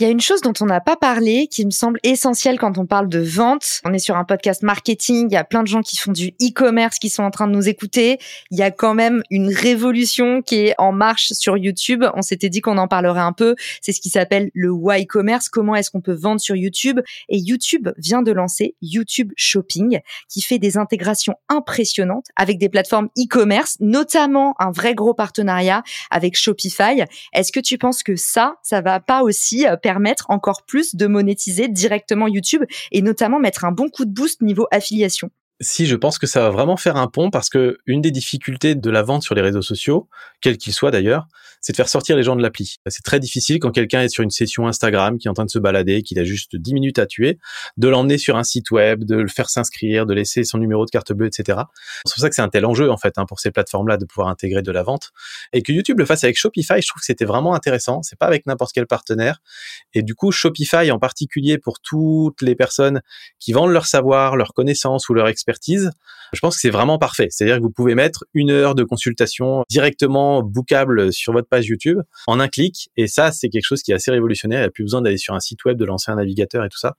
Il 0.00 0.04
y 0.04 0.06
a 0.06 0.10
une 0.12 0.20
chose 0.20 0.42
dont 0.42 0.52
on 0.60 0.66
n'a 0.66 0.80
pas 0.80 0.94
parlé 0.94 1.48
qui 1.48 1.66
me 1.66 1.72
semble 1.72 1.98
essentielle 2.04 2.56
quand 2.56 2.78
on 2.78 2.86
parle 2.86 3.08
de 3.08 3.18
vente. 3.18 3.80
On 3.84 3.92
est 3.92 3.98
sur 3.98 4.16
un 4.16 4.22
podcast 4.22 4.62
marketing, 4.62 5.26
il 5.28 5.34
y 5.34 5.36
a 5.36 5.42
plein 5.42 5.64
de 5.64 5.66
gens 5.66 5.82
qui 5.82 5.96
font 5.96 6.12
du 6.12 6.28
e-commerce 6.40 7.00
qui 7.00 7.10
sont 7.10 7.24
en 7.24 7.32
train 7.32 7.48
de 7.48 7.52
nous 7.52 7.68
écouter. 7.68 8.20
Il 8.52 8.58
y 8.58 8.62
a 8.62 8.70
quand 8.70 8.94
même 8.94 9.24
une 9.28 9.52
révolution 9.52 10.40
qui 10.40 10.66
est 10.66 10.74
en 10.78 10.92
marche 10.92 11.32
sur 11.32 11.56
YouTube. 11.56 12.04
On 12.14 12.22
s'était 12.22 12.48
dit 12.48 12.60
qu'on 12.60 12.78
en 12.78 12.86
parlerait 12.86 13.22
un 13.22 13.32
peu. 13.32 13.56
C'est 13.82 13.90
ce 13.90 14.00
qui 14.00 14.08
s'appelle 14.08 14.52
le 14.54 14.72
y-commerce. 14.98 15.48
Comment 15.48 15.74
est-ce 15.74 15.90
qu'on 15.90 16.00
peut 16.00 16.14
vendre 16.14 16.40
sur 16.40 16.54
YouTube? 16.54 17.00
Et 17.28 17.38
YouTube 17.38 17.88
vient 17.98 18.22
de 18.22 18.30
lancer 18.30 18.76
YouTube 18.80 19.32
Shopping 19.34 19.98
qui 20.28 20.42
fait 20.42 20.60
des 20.60 20.76
intégrations 20.76 21.34
impressionnantes 21.48 22.26
avec 22.36 22.58
des 22.58 22.68
plateformes 22.68 23.08
e-commerce, 23.18 23.76
notamment 23.80 24.54
un 24.60 24.70
vrai 24.70 24.94
gros 24.94 25.14
partenariat 25.14 25.82
avec 26.12 26.36
Shopify. 26.36 27.02
Est-ce 27.32 27.50
que 27.50 27.58
tu 27.58 27.78
penses 27.78 28.04
que 28.04 28.14
ça, 28.14 28.58
ça 28.62 28.80
va 28.80 29.00
pas 29.00 29.22
aussi 29.22 29.66
euh, 29.66 29.76
permettre 29.88 30.26
encore 30.28 30.64
plus 30.66 30.96
de 30.96 31.06
monétiser 31.06 31.66
directement 31.66 32.28
YouTube 32.28 32.62
et 32.92 33.00
notamment 33.00 33.38
mettre 33.38 33.64
un 33.64 33.72
bon 33.72 33.88
coup 33.88 34.04
de 34.04 34.10
boost 34.10 34.42
niveau 34.42 34.66
affiliation. 34.70 35.30
Si, 35.62 35.86
je 35.86 35.96
pense 35.96 36.18
que 36.18 36.26
ça 36.26 36.42
va 36.42 36.50
vraiment 36.50 36.76
faire 36.76 36.96
un 36.96 37.06
pont 37.06 37.30
parce 37.30 37.48
que 37.48 37.78
une 37.86 38.02
des 38.02 38.10
difficultés 38.10 38.74
de 38.74 38.90
la 38.90 39.02
vente 39.02 39.22
sur 39.22 39.34
les 39.34 39.40
réseaux 39.40 39.62
sociaux, 39.62 40.06
quels 40.42 40.58
qu'ils 40.58 40.74
soient 40.74 40.90
d'ailleurs, 40.90 41.26
c'est 41.68 41.72
de 41.72 41.76
faire 41.76 41.90
sortir 41.90 42.16
les 42.16 42.22
gens 42.22 42.34
de 42.34 42.40
l'appli. 42.40 42.76
C'est 42.86 43.02
très 43.02 43.20
difficile 43.20 43.58
quand 43.58 43.70
quelqu'un 43.70 44.00
est 44.00 44.08
sur 44.08 44.22
une 44.24 44.30
session 44.30 44.66
Instagram, 44.66 45.18
qui 45.18 45.28
est 45.28 45.30
en 45.30 45.34
train 45.34 45.44
de 45.44 45.50
se 45.50 45.58
balader, 45.58 46.02
qu'il 46.02 46.18
a 46.18 46.24
juste 46.24 46.56
10 46.56 46.72
minutes 46.72 46.98
à 46.98 47.04
tuer, 47.04 47.38
de 47.76 47.88
l'emmener 47.88 48.16
sur 48.16 48.38
un 48.38 48.42
site 48.42 48.70
web, 48.70 49.04
de 49.04 49.16
le 49.16 49.28
faire 49.28 49.50
s'inscrire, 49.50 50.06
de 50.06 50.14
laisser 50.14 50.44
son 50.44 50.56
numéro 50.56 50.86
de 50.86 50.90
carte 50.90 51.12
bleue, 51.12 51.26
etc. 51.26 51.58
C'est 52.06 52.14
pour 52.14 52.22
ça 52.22 52.30
que 52.30 52.34
c'est 52.34 52.40
un 52.40 52.48
tel 52.48 52.64
enjeu 52.64 52.90
en 52.90 52.96
fait 52.96 53.18
hein, 53.18 53.26
pour 53.26 53.38
ces 53.38 53.50
plateformes-là 53.50 53.98
de 53.98 54.06
pouvoir 54.06 54.28
intégrer 54.28 54.62
de 54.62 54.72
la 54.72 54.82
vente 54.82 55.10
et 55.52 55.60
que 55.60 55.70
YouTube 55.70 55.98
le 55.98 56.06
fasse 56.06 56.24
avec 56.24 56.38
Shopify. 56.38 56.80
Je 56.80 56.88
trouve 56.88 57.00
que 57.00 57.06
c'était 57.06 57.26
vraiment 57.26 57.52
intéressant. 57.52 58.02
C'est 58.02 58.18
pas 58.18 58.28
avec 58.28 58.46
n'importe 58.46 58.72
quel 58.72 58.86
partenaire 58.86 59.42
et 59.92 60.02
du 60.02 60.14
coup 60.14 60.32
Shopify 60.32 60.90
en 60.90 60.98
particulier 60.98 61.58
pour 61.58 61.80
toutes 61.80 62.40
les 62.40 62.54
personnes 62.54 63.02
qui 63.40 63.52
vendent 63.52 63.72
leur 63.72 63.84
savoir, 63.84 64.36
leur 64.36 64.54
connaissance 64.54 65.10
ou 65.10 65.12
leur 65.12 65.28
expertise, 65.28 65.90
je 66.32 66.40
pense 66.40 66.56
que 66.56 66.60
c'est 66.60 66.70
vraiment 66.70 66.98
parfait. 66.98 67.28
C'est-à-dire 67.30 67.58
que 67.58 67.62
vous 67.62 67.70
pouvez 67.70 67.94
mettre 67.94 68.24
une 68.34 68.50
heure 68.50 68.74
de 68.74 68.84
consultation 68.84 69.64
directement 69.68 70.42
bookable 70.42 71.12
sur 71.12 71.32
votre 71.32 71.48
page 71.48 71.57
YouTube 71.66 71.98
en 72.26 72.40
un 72.40 72.48
clic. 72.48 72.90
Et 72.96 73.06
ça, 73.06 73.32
c'est 73.32 73.48
quelque 73.48 73.64
chose 73.64 73.82
qui 73.82 73.92
est 73.92 73.94
assez 73.94 74.10
révolutionnaire. 74.10 74.60
Il 74.60 74.62
n'y 74.62 74.68
a 74.68 74.70
plus 74.70 74.84
besoin 74.84 75.02
d'aller 75.02 75.16
sur 75.16 75.34
un 75.34 75.40
site 75.40 75.64
web, 75.64 75.76
de 75.76 75.84
lancer 75.84 76.10
un 76.10 76.16
navigateur 76.16 76.64
et 76.64 76.68
tout 76.68 76.78
ça. 76.78 76.96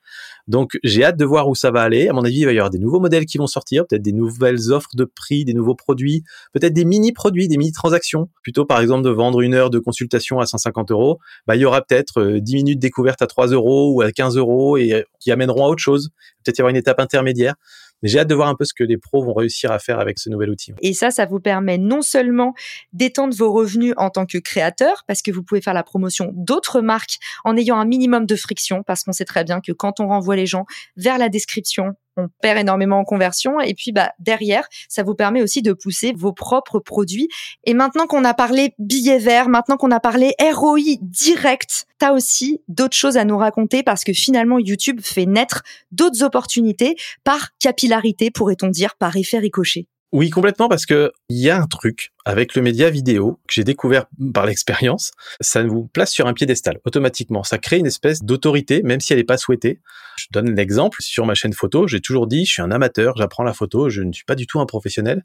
Donc, 0.48 0.78
j'ai 0.84 1.04
hâte 1.04 1.18
de 1.18 1.26
voir 1.26 1.48
où 1.48 1.56
ça 1.56 1.72
va 1.72 1.82
aller. 1.82 2.08
À 2.08 2.14
mon 2.14 2.24
avis, 2.24 2.40
il 2.40 2.46
va 2.46 2.54
y 2.54 2.58
avoir 2.58 2.70
des 2.70 2.80
nouveaux 2.80 3.00
modèles 3.00 3.26
qui 3.26 3.38
vont 3.38 3.48
sortir, 3.48 3.86
peut-être 3.88 4.02
des 4.02 4.14
nouvelles 4.14 4.72
offres 4.72 4.90
de 4.96 5.06
prix, 5.06 5.46
des 5.46 5.54
nouveaux 5.54 5.76
produits, 5.76 6.24
peut-être 6.54 6.74
des 6.74 6.86
mini-produits, 6.86 7.48
des 7.48 7.58
mini-transactions. 7.58 8.30
Plutôt, 8.44 8.66
par 8.66 8.82
exemple, 8.82 9.04
de 9.04 9.10
vendre 9.10 9.42
une 9.42 9.54
heure 9.54 9.70
de 9.70 9.80
consultation 9.80 10.40
à 10.40 10.46
150 10.46 10.92
euros, 10.92 11.20
bah, 11.48 11.56
il 11.56 11.62
y 11.62 11.66
aura 11.66 11.82
peut-être 11.82 12.40
10 12.40 12.54
euh, 12.54 12.56
minutes 12.56 12.80
découverte 12.80 13.22
à 13.22 13.28
3 13.28 13.48
euros 13.48 13.94
ou 13.94 14.02
à 14.02 14.12
15 14.12 14.38
euros 14.38 14.78
et 14.78 14.94
euh, 14.94 15.04
qui 15.20 15.32
amèneront 15.32 15.66
à 15.66 15.70
autre 15.70 15.84
chose. 15.84 16.10
Peut-être 16.44 16.58
y 16.58 16.62
avoir 16.62 16.72
une 16.72 16.78
étape 16.78 17.00
intermédiaire. 17.00 17.56
Mais 18.02 18.10
j'ai 18.10 18.20
hâte 18.20 18.28
de 18.28 18.36
voir 18.36 18.48
un 18.48 18.56
peu 18.56 18.66
ce 18.66 18.74
que 18.74 18.84
les 18.84 18.98
pros 18.98 19.24
vont 19.24 19.34
réussir 19.34 19.72
à 19.72 19.80
faire 19.80 20.00
avec 20.00 20.20
ce 20.20 20.30
nouvel 20.30 20.50
outil. 20.50 20.74
Et 20.82 20.94
ça, 20.94 21.12
ça 21.12 21.26
vous 21.26 21.40
permet 21.40 21.78
non 21.78 22.02
seulement 22.02 22.54
d'étendre 22.94 23.36
vos 23.36 23.52
revenus 23.52 23.94
en 23.98 24.10
tant 24.10 24.26
que 24.26 24.38
créateur, 24.38 25.04
parce 25.08 25.22
que 25.22 25.32
vous 25.32 25.44
pouvez 25.44 25.62
faire 25.62 25.74
la 25.74 25.84
promotion 25.84 26.32
d'autres 26.36 26.82
marques 26.82 27.18
en 27.44 27.58
ayant 27.58 27.78
un 27.78 27.86
minimum 27.86 28.26
de 28.26 28.36
friction, 28.36 28.84
parce 28.84 29.04
qu'on 29.04 29.12
sait 29.12 29.26
très 29.26 29.44
bien 29.44 29.62
que 29.62 29.72
quand 29.72 30.00
on 30.00 30.08
renvoie 30.08 30.36
les 30.36 30.46
gens 30.46 30.66
vers 30.96 31.18
la 31.18 31.30
description, 31.30 31.94
on 32.20 32.30
perd 32.42 32.60
énormément 32.60 33.00
en 33.00 33.04
conversion. 33.04 33.60
Et 33.60 33.74
puis, 33.74 33.92
bah, 33.92 34.12
derrière, 34.20 34.68
ça 34.88 35.04
vous 35.04 35.16
permet 35.16 35.42
aussi 35.42 35.62
de 35.62 35.74
pousser 35.74 36.14
vos 36.16 36.34
propres 36.34 36.80
produits. 36.80 37.30
Et 37.64 37.74
maintenant 37.74 38.08
qu'on 38.08 38.24
a 38.24 38.34
parlé 38.34 38.74
billets 38.80 39.20
verts, 39.20 39.50
maintenant 39.50 39.78
qu'on 39.78 39.92
a 39.92 40.00
parlé 40.00 40.34
ROI 40.40 40.98
direct, 41.02 41.86
t'as 41.98 42.14
aussi 42.14 42.62
d'autres 42.68 42.98
choses 42.98 43.18
à 43.18 43.26
nous 43.26 43.38
raconter 43.38 43.84
parce 43.84 44.04
que 44.04 44.14
finalement, 44.14 44.60
YouTube 44.60 45.02
fait 45.02 45.26
naître 45.26 45.64
d'autres 45.92 46.24
opportunités 46.24 46.96
par 47.24 47.50
capillarité, 47.60 48.32
pourrait-on 48.32 48.68
dire, 48.68 48.96
par 48.98 49.16
effet 49.16 49.40
ricochet. 49.40 49.88
Oui, 50.12 50.32
complètement, 50.32 50.68
parce 50.70 50.88
que 50.88 51.12
il 51.30 51.38
y 51.38 51.52
a 51.52 51.62
un 51.62 51.68
truc 51.68 52.14
avec 52.26 52.56
le 52.56 52.64
média 52.64 52.90
vidéo 52.90 53.40
que 53.48 53.54
j'ai 53.54 53.64
découvert 53.64 54.08
par 54.34 54.48
l'expérience. 54.48 55.12
Ça 55.40 55.64
vous 55.64 55.86
place 55.86 56.12
sur 56.12 56.26
un 56.26 56.34
piédestal 56.34 56.80
automatiquement. 56.84 57.44
Ça 57.44 57.60
crée 57.60 57.78
une 57.78 57.86
espèce 57.86 58.24
d'autorité, 58.24 58.82
même 58.82 59.02
si 59.02 59.14
elle 59.14 59.20
n'est 59.20 59.24
pas 59.24 59.38
souhaitée. 59.38 59.82
Je 60.18 60.26
donne 60.32 60.56
l'exemple 60.56 60.98
sur 61.02 61.28
ma 61.28 61.36
chaîne 61.36 61.54
photo. 61.54 61.86
J'ai 61.86 62.02
toujours 62.02 62.26
dit, 62.26 62.46
je 62.46 62.54
suis 62.54 62.62
un 62.64 62.72
amateur, 62.72 63.16
j'apprends 63.18 63.44
la 63.44 63.54
photo, 63.54 63.90
je 63.90 64.02
ne 64.02 64.12
suis 64.12 64.26
pas 64.26 64.34
du 64.34 64.48
tout 64.48 64.60
un 64.60 64.66
professionnel. 64.66 65.24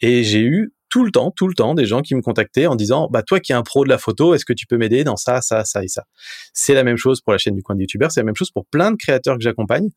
Et 0.00 0.22
j'ai 0.22 0.42
eu 0.42 0.72
tout 0.90 1.04
le 1.04 1.10
temps, 1.10 1.30
tout 1.30 1.48
le 1.48 1.54
temps, 1.54 1.74
des 1.74 1.86
gens 1.86 2.02
qui 2.02 2.14
me 2.14 2.20
contactaient 2.20 2.66
en 2.66 2.76
disant, 2.76 3.08
bah 3.10 3.22
toi 3.22 3.40
qui 3.40 3.52
es 3.52 3.54
un 3.54 3.62
pro 3.62 3.84
de 3.84 3.88
la 3.88 3.96
photo, 3.96 4.34
est-ce 4.34 4.44
que 4.44 4.52
tu 4.52 4.66
peux 4.66 4.76
m'aider 4.76 5.04
dans 5.04 5.16
ça, 5.16 5.40
ça, 5.40 5.64
ça 5.64 5.82
et 5.82 5.88
ça? 5.88 6.04
C'est 6.52 6.74
la 6.74 6.84
même 6.84 6.96
chose 6.96 7.20
pour 7.20 7.32
la 7.32 7.38
chaîne 7.38 7.54
du 7.54 7.62
coin 7.62 7.76
de 7.76 7.80
youtubeur, 7.80 8.10
c'est 8.12 8.20
la 8.20 8.24
même 8.24 8.36
chose 8.36 8.50
pour 8.50 8.66
plein 8.66 8.90
de 8.90 8.96
créateurs 8.96 9.36
que 9.36 9.42
j'accompagne, 9.42 9.88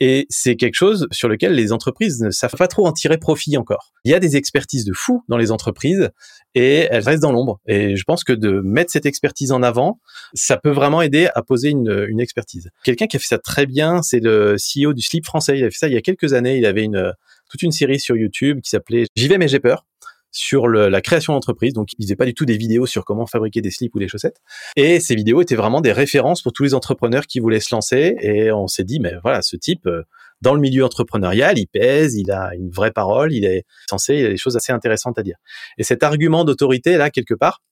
et 0.00 0.26
c'est 0.28 0.56
quelque 0.56 0.74
chose 0.74 1.06
sur 1.12 1.28
lequel 1.28 1.54
les 1.54 1.72
entreprises 1.72 2.20
ne 2.20 2.30
savent 2.30 2.56
pas 2.56 2.68
trop 2.68 2.86
en 2.86 2.92
tirer 2.92 3.18
profit 3.18 3.56
encore. 3.56 3.92
Il 4.04 4.10
y 4.10 4.14
a 4.14 4.20
des 4.20 4.36
expertises 4.36 4.84
de 4.84 4.92
fou 4.92 5.22
dans 5.28 5.36
les 5.36 5.52
entreprises 5.52 6.10
et 6.54 6.88
elles 6.90 7.04
restent 7.04 7.22
dans 7.22 7.32
l'ombre. 7.32 7.60
Et 7.66 7.96
je 7.96 8.04
pense 8.04 8.24
que 8.24 8.32
de 8.32 8.60
mettre 8.60 8.90
cette 8.90 9.06
expertise 9.06 9.52
en 9.52 9.62
avant, 9.62 10.00
ça 10.34 10.56
peut 10.56 10.70
vraiment 10.70 11.02
aider 11.02 11.28
à 11.34 11.42
poser 11.42 11.70
une, 11.70 12.06
une 12.08 12.20
expertise. 12.20 12.70
Quelqu'un 12.84 13.06
qui 13.06 13.16
a 13.16 13.20
fait 13.20 13.26
ça 13.26 13.38
très 13.38 13.66
bien, 13.66 14.02
c'est 14.02 14.20
le 14.20 14.56
CEO 14.56 14.92
du 14.92 15.02
slip 15.02 15.24
français. 15.24 15.58
Il 15.58 15.64
a 15.64 15.70
fait 15.70 15.78
ça 15.78 15.88
il 15.88 15.94
y 15.94 15.96
a 15.96 16.00
quelques 16.00 16.32
années. 16.32 16.58
Il 16.58 16.66
avait 16.66 16.84
une 16.84 17.12
toute 17.48 17.62
une 17.62 17.72
série 17.72 18.00
sur 18.00 18.16
YouTube 18.16 18.60
qui 18.62 18.70
s'appelait 18.70 19.04
J'y 19.14 19.28
vais 19.28 19.38
mais 19.38 19.48
j'ai 19.48 19.60
peur 19.60 19.86
sur 20.32 20.66
la 20.66 21.00
création 21.02 21.34
d'entreprise. 21.34 21.74
Donc, 21.74 21.90
il 21.98 22.04
faisait 22.04 22.16
pas 22.16 22.24
du 22.24 22.34
tout 22.34 22.46
des 22.46 22.56
vidéos 22.56 22.86
sur 22.86 23.04
comment 23.04 23.26
fabriquer 23.26 23.60
des 23.60 23.70
slips 23.70 23.94
ou 23.94 23.98
des 23.98 24.08
chaussettes. 24.08 24.40
Et 24.76 24.98
ces 24.98 25.14
vidéos 25.14 25.42
étaient 25.42 25.54
vraiment 25.54 25.80
des 25.80 25.92
références 25.92 26.42
pour 26.42 26.52
tous 26.52 26.64
les 26.64 26.74
entrepreneurs 26.74 27.26
qui 27.26 27.38
voulaient 27.38 27.60
se 27.60 27.74
lancer. 27.74 28.16
Et 28.20 28.50
on 28.50 28.66
s'est 28.66 28.84
dit, 28.84 28.98
mais 28.98 29.12
voilà, 29.22 29.42
ce 29.42 29.56
type, 29.56 29.86
euh, 29.86 30.02
dans 30.40 30.54
le 30.54 30.60
milieu 30.60 30.84
entrepreneurial, 30.84 31.58
il 31.58 31.66
pèse, 31.66 32.16
il 32.16 32.30
a 32.32 32.54
une 32.54 32.70
vraie 32.70 32.90
parole, 32.90 33.32
il 33.32 33.44
est 33.44 33.64
censé, 33.88 34.16
il 34.16 34.26
a 34.26 34.30
des 34.30 34.36
choses 34.36 34.56
assez 34.56 34.72
intéressantes 34.72 35.18
à 35.18 35.22
dire. 35.22 35.36
Et 35.78 35.84
cet 35.84 36.02
argument 36.02 36.44
d'autorité, 36.44 36.96
là, 36.96 37.10
quelque 37.10 37.34
part, 37.34 37.62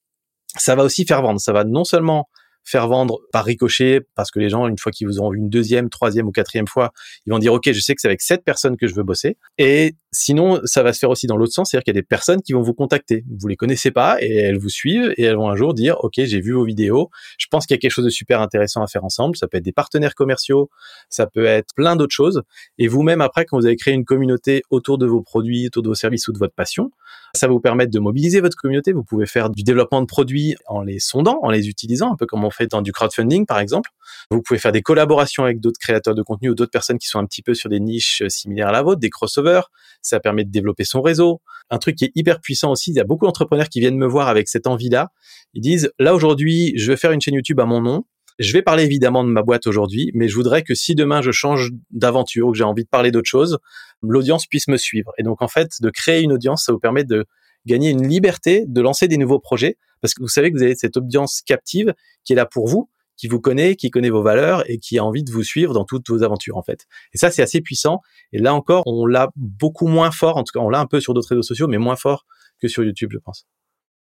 ça 0.56 0.74
va 0.74 0.84
aussi 0.84 1.06
faire 1.06 1.22
vendre. 1.22 1.40
Ça 1.40 1.52
va 1.52 1.64
non 1.64 1.84
seulement 1.84 2.28
faire 2.62 2.88
vendre 2.88 3.20
par 3.32 3.44
ricochet, 3.44 4.02
parce 4.14 4.30
que 4.30 4.38
les 4.38 4.50
gens, 4.50 4.68
une 4.68 4.78
fois 4.78 4.92
qu'ils 4.92 5.06
vous 5.06 5.20
ont 5.20 5.30
vu 5.30 5.38
une 5.38 5.48
deuxième, 5.48 5.88
troisième 5.88 6.28
ou 6.28 6.32
quatrième 6.32 6.66
fois, 6.66 6.92
ils 7.26 7.30
vont 7.30 7.38
dire, 7.38 7.54
OK, 7.54 7.72
je 7.72 7.80
sais 7.80 7.94
que 7.94 8.00
c'est 8.00 8.08
avec 8.08 8.20
cette 8.20 8.44
personne 8.44 8.76
que 8.76 8.86
je 8.86 8.94
veux 8.94 9.02
bosser. 9.02 9.38
Et 9.58 9.94
sinon, 10.12 10.60
ça 10.64 10.82
va 10.82 10.92
se 10.92 10.98
faire 10.98 11.10
aussi 11.10 11.26
dans 11.26 11.36
l'autre 11.36 11.52
sens, 11.52 11.70
c'est-à-dire 11.70 11.84
qu'il 11.84 11.94
y 11.94 11.98
a 11.98 12.00
des 12.00 12.06
personnes 12.06 12.42
qui 12.42 12.52
vont 12.52 12.62
vous 12.62 12.74
contacter. 12.74 13.24
Vous 13.38 13.48
les 13.48 13.56
connaissez 13.56 13.90
pas 13.90 14.20
et 14.20 14.34
elles 14.36 14.58
vous 14.58 14.68
suivent 14.68 15.12
et 15.16 15.22
elles 15.22 15.36
vont 15.36 15.48
un 15.48 15.56
jour 15.56 15.74
dire, 15.74 15.96
OK, 16.00 16.14
j'ai 16.16 16.40
vu 16.40 16.52
vos 16.52 16.64
vidéos, 16.64 17.10
je 17.38 17.46
pense 17.50 17.66
qu'il 17.66 17.74
y 17.74 17.78
a 17.78 17.80
quelque 17.80 17.92
chose 17.92 18.04
de 18.04 18.10
super 18.10 18.40
intéressant 18.40 18.82
à 18.82 18.86
faire 18.86 19.04
ensemble. 19.04 19.36
Ça 19.36 19.46
peut 19.46 19.58
être 19.58 19.64
des 19.64 19.72
partenaires 19.72 20.14
commerciaux, 20.14 20.70
ça 21.08 21.26
peut 21.26 21.44
être 21.44 21.74
plein 21.74 21.96
d'autres 21.96 22.14
choses. 22.14 22.42
Et 22.78 22.88
vous-même, 22.88 23.20
après, 23.20 23.44
quand 23.44 23.58
vous 23.58 23.66
avez 23.66 23.76
créé 23.76 23.94
une 23.94 24.04
communauté 24.04 24.62
autour 24.70 24.98
de 24.98 25.06
vos 25.06 25.22
produits, 25.22 25.66
autour 25.66 25.82
de 25.82 25.88
vos 25.88 25.94
services 25.94 26.28
ou 26.28 26.32
de 26.32 26.38
votre 26.38 26.54
passion, 26.54 26.90
ça 27.34 27.46
va 27.46 27.52
vous 27.52 27.60
permettre 27.60 27.92
de 27.92 27.98
mobiliser 27.98 28.40
votre 28.40 28.56
communauté. 28.56 28.92
Vous 28.92 29.04
pouvez 29.04 29.26
faire 29.26 29.50
du 29.50 29.62
développement 29.62 30.00
de 30.00 30.06
produits 30.06 30.56
en 30.66 30.82
les 30.82 30.98
sondant, 30.98 31.38
en 31.42 31.50
les 31.50 31.68
utilisant, 31.68 32.12
un 32.12 32.16
peu 32.16 32.26
comme 32.26 32.44
on 32.44 32.50
fait 32.50 32.66
dans 32.66 32.82
du 32.82 32.92
crowdfunding, 32.92 33.46
par 33.46 33.60
exemple. 33.60 33.90
Vous 34.30 34.42
pouvez 34.42 34.58
faire 34.58 34.72
des 34.72 34.82
collaborations 34.82 35.44
avec 35.44 35.60
d'autres 35.60 35.78
créateurs 35.78 36.14
de 36.14 36.22
contenu 36.22 36.50
ou 36.50 36.54
d'autres 36.54 36.70
personnes 36.70 36.98
qui 36.98 37.06
sont 37.06 37.18
un 37.18 37.26
petit 37.26 37.42
peu 37.42 37.54
sur 37.54 37.68
des 37.68 37.80
niches 37.80 38.22
similaires 38.28 38.68
à 38.68 38.72
la 38.72 38.82
vôtre, 38.82 39.00
des 39.00 39.10
crossovers. 39.10 39.70
Ça 40.02 40.20
permet 40.20 40.44
de 40.44 40.50
développer 40.50 40.84
son 40.84 41.02
réseau. 41.02 41.40
Un 41.70 41.78
truc 41.78 41.96
qui 41.96 42.04
est 42.04 42.12
hyper 42.14 42.40
puissant 42.40 42.72
aussi, 42.72 42.90
il 42.90 42.96
y 42.96 43.00
a 43.00 43.04
beaucoup 43.04 43.26
d'entrepreneurs 43.26 43.68
qui 43.68 43.80
viennent 43.80 43.98
me 43.98 44.06
voir 44.06 44.28
avec 44.28 44.48
cette 44.48 44.66
envie-là. 44.66 45.12
Ils 45.54 45.62
disent, 45.62 45.92
là 45.98 46.14
aujourd'hui, 46.14 46.72
je 46.76 46.90
veux 46.90 46.96
faire 46.96 47.12
une 47.12 47.20
chaîne 47.20 47.34
YouTube 47.34 47.60
à 47.60 47.66
mon 47.66 47.80
nom. 47.80 48.04
Je 48.38 48.52
vais 48.54 48.62
parler 48.62 48.84
évidemment 48.84 49.22
de 49.22 49.28
ma 49.28 49.42
boîte 49.42 49.66
aujourd'hui, 49.66 50.10
mais 50.14 50.26
je 50.26 50.34
voudrais 50.34 50.62
que 50.62 50.74
si 50.74 50.94
demain 50.94 51.20
je 51.20 51.30
change 51.30 51.70
d'aventure 51.90 52.48
ou 52.48 52.52
que 52.52 52.58
j'ai 52.58 52.64
envie 52.64 52.84
de 52.84 52.88
parler 52.88 53.10
d'autre 53.10 53.28
chose, 53.28 53.58
l'audience 54.02 54.46
puisse 54.46 54.66
me 54.68 54.78
suivre. 54.78 55.12
Et 55.18 55.22
donc 55.22 55.42
en 55.42 55.48
fait, 55.48 55.72
de 55.82 55.90
créer 55.90 56.22
une 56.22 56.32
audience, 56.32 56.64
ça 56.64 56.72
vous 56.72 56.78
permet 56.78 57.04
de 57.04 57.26
gagner 57.66 57.90
une 57.90 58.08
liberté 58.08 58.64
de 58.66 58.80
lancer 58.80 59.08
des 59.08 59.18
nouveaux 59.18 59.40
projets 59.40 59.76
parce 60.00 60.14
que 60.14 60.22
vous 60.22 60.28
savez 60.28 60.50
que 60.50 60.56
vous 60.56 60.62
avez 60.62 60.74
cette 60.74 60.96
audience 60.96 61.42
captive 61.42 61.94
qui 62.24 62.32
est 62.32 62.36
là 62.36 62.46
pour 62.46 62.66
vous, 62.66 62.88
qui 63.20 63.28
vous 63.28 63.38
connaît, 63.38 63.76
qui 63.76 63.90
connaît 63.90 64.08
vos 64.08 64.22
valeurs 64.22 64.64
et 64.70 64.78
qui 64.78 64.98
a 64.98 65.04
envie 65.04 65.22
de 65.22 65.30
vous 65.30 65.42
suivre 65.42 65.74
dans 65.74 65.84
toutes 65.84 66.08
vos 66.08 66.22
aventures 66.22 66.56
en 66.56 66.62
fait. 66.62 66.86
Et 67.12 67.18
ça 67.18 67.30
c'est 67.30 67.42
assez 67.42 67.60
puissant. 67.60 68.00
Et 68.32 68.38
là 68.38 68.54
encore, 68.54 68.82
on 68.86 69.04
l'a 69.04 69.30
beaucoup 69.36 69.88
moins 69.88 70.10
fort, 70.10 70.38
en 70.38 70.42
tout 70.42 70.52
cas 70.58 70.64
on 70.64 70.70
l'a 70.70 70.80
un 70.80 70.86
peu 70.86 71.00
sur 71.00 71.12
d'autres 71.12 71.28
réseaux 71.28 71.42
sociaux, 71.42 71.68
mais 71.68 71.76
moins 71.76 71.96
fort 71.96 72.24
que 72.58 72.66
sur 72.66 72.82
YouTube, 72.82 73.10
je 73.12 73.18
pense. 73.18 73.46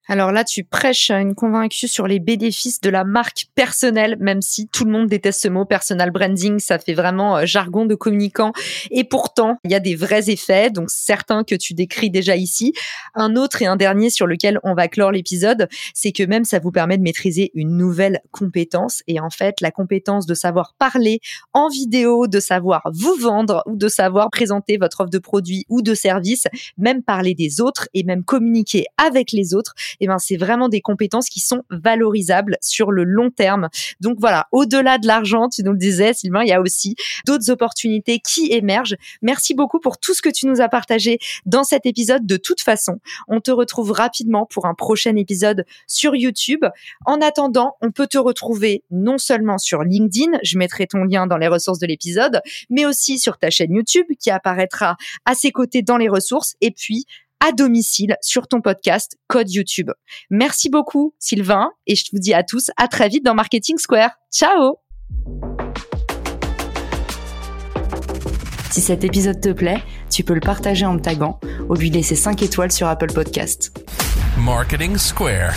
Alors 0.10 0.32
là, 0.32 0.46
tu 0.46 0.64
prêches 0.64 1.12
une 1.12 1.36
convaincue 1.36 1.90
sur 1.90 2.08
les 2.08 2.20
bénéfices 2.20 2.80
de 2.80 2.90
la 2.90 3.04
marque 3.04 3.48
personnelle, 3.56 4.16
même 4.22 4.42
si 4.42 4.70
tout 4.70 4.86
le 4.86 4.92
monde 4.92 5.08
déteste 5.08 5.42
ce 5.42 5.50
mot 5.50 5.66
personal 5.66 6.12
branding, 6.12 6.60
ça 6.60 6.80
fait 6.80 6.94
vraiment 6.94 7.38
euh, 7.38 7.46
jargon 7.46 7.86
de 7.86 7.94
communicant. 7.94 8.54
Et 8.90 9.04
pourtant, 9.04 9.58
il 9.66 9.72
y 9.72 9.76
a 9.76 9.82
des 9.82 9.96
vrais 9.96 10.30
effets, 10.30 10.70
donc 10.70 10.90
certains 10.90 11.44
que 11.44 11.56
tu 11.56 11.74
décris 11.74 12.10
déjà 12.10 12.38
ici. 12.38 12.72
Un 13.16 13.36
autre 13.36 13.62
et 13.62 13.66
un 13.66 13.76
dernier 13.76 14.10
sur 14.10 14.28
lequel 14.28 14.60
on 14.64 14.76
va 14.76 14.88
clore 14.88 15.12
l'épisode, 15.12 15.68
c'est 15.94 16.14
que 16.14 16.24
même 16.24 16.46
ça 16.46 16.60
vous 16.60 16.72
permet 16.72 16.98
de 16.98 17.04
maîtriser 17.04 17.52
une 17.54 17.76
nouvelle 17.76 18.22
compétence. 18.32 19.04
Et 19.08 19.20
en 19.20 19.30
fait, 19.30 19.60
la 19.60 19.72
compétence 19.72 20.26
de 20.26 20.36
savoir 20.36 20.74
parler 20.80 21.20
en 21.52 21.68
vidéo, 21.68 22.28
de 22.28 22.40
savoir 22.40 22.82
vous 22.94 23.16
vendre 23.16 23.62
ou 23.66 23.76
de 23.76 23.90
savoir 23.90 24.30
présenter 24.30 24.78
votre 24.78 25.02
offre 25.02 25.10
de 25.10 25.20
produit 25.20 25.66
ou 25.68 25.82
de 25.82 25.94
service, 25.94 26.46
même 26.78 27.04
parler 27.04 27.34
des 27.34 27.60
autres 27.60 27.90
et 27.94 28.04
même 28.04 28.24
communiquer 28.24 28.86
avec 28.98 29.34
les 29.34 29.54
autres 29.54 29.74
eh 30.00 30.08
ben 30.08 30.18
c'est 30.20 30.38
vraiment 30.38 30.70
des 30.70 30.82
compétences 30.82 31.30
qui 31.30 31.40
sont 31.40 31.64
valorisables 31.70 32.58
sur 32.62 32.92
le 32.92 33.04
long 33.04 33.30
terme. 33.30 33.70
Donc 34.00 34.18
voilà, 34.20 34.48
au-delà 34.52 34.98
de 34.98 35.08
l'argent, 35.08 35.50
tu 35.50 35.64
nous 35.64 35.72
le 35.72 35.78
disais 35.78 36.14
Sylvain, 36.14 36.44
il 36.44 36.50
y 36.50 36.54
a 36.54 36.62
aussi 36.62 36.96
d'autres 37.26 37.50
opportunités 37.50 38.20
qui 38.20 38.52
émergent. 38.52 38.96
Merci 39.22 39.54
beaucoup 39.54 39.80
pour 39.80 39.98
tout 39.98 40.14
ce 40.14 40.22
que 40.22 40.30
tu 40.30 40.48
nous 40.48 40.62
as 40.62 40.70
partagé 40.70 41.20
dans 41.46 41.64
cet 41.64 41.86
épisode. 41.86 42.26
De 42.26 42.38
toute 42.38 42.62
façon, 42.62 43.00
on 43.28 43.42
te 43.42 43.52
retrouve 43.52 43.92
rapidement 43.92 44.46
pour 44.46 44.66
un 44.66 44.74
prochain 44.74 45.16
épisode 45.16 45.66
sur 45.88 46.16
YouTube. 46.16 46.66
En 47.06 47.22
attendant, 47.22 47.76
on 47.82 47.92
peut 47.92 48.08
te 48.08 48.18
retrouver 48.18 48.84
non 48.92 49.18
seulement 49.18 49.58
sur 49.58 49.84
LinkedIn, 49.84 50.38
je 50.44 50.58
mettrai 50.58 50.88
ton 50.88 51.04
lien 51.04 51.28
dans 51.28 51.38
les 51.38 51.48
ressources 51.48 51.80
de 51.80 51.88
l'épisode, 51.88 52.42
mais 52.70 52.86
aussi 52.86 53.20
sur 53.20 53.38
ta 53.38 53.50
chaîne 53.50 53.74
YouTube 53.74 54.06
qui 54.20 54.30
apparaîtra 54.30 54.98
à 55.26 55.36
ses 55.36 55.52
côtés 55.52 55.82
dans 55.82 55.98
les 55.98 56.10
ressources 56.10 56.56
et 56.62 56.72
puis 56.72 57.06
à 57.46 57.52
domicile 57.52 58.16
sur 58.22 58.48
ton 58.48 58.62
podcast 58.62 59.18
Code 59.28 59.52
YouTube. 59.52 59.92
Merci 60.30 60.70
beaucoup 60.70 61.14
Sylvain 61.20 61.72
et 61.86 61.96
je 61.96 62.06
vous 62.12 62.20
dis 62.20 62.34
à 62.34 62.44
tous 62.44 62.72
à 62.78 62.88
très 62.88 63.10
vite 63.10 63.24
dans 63.24 63.36
Marketing 63.36 63.78
Square. 63.78 64.12
Ciao 64.32 64.78
Si 68.72 68.82
cet 68.82 69.04
épisode 69.04 69.42
te 69.42 69.50
plaît, 69.50 69.82
tu 70.10 70.24
peux 70.24 70.34
le 70.34 70.40
partager 70.40 70.86
en 70.86 70.94
me 70.94 71.00
tagant 71.00 71.40
ou 71.70 71.74
lui 71.74 71.90
laisser 71.90 72.16
5 72.16 72.42
étoiles 72.44 72.72
sur 72.72 72.88
Apple 72.88 73.12
Podcast. 73.12 73.78
Marketing 74.38 74.98
Square. 74.98 75.56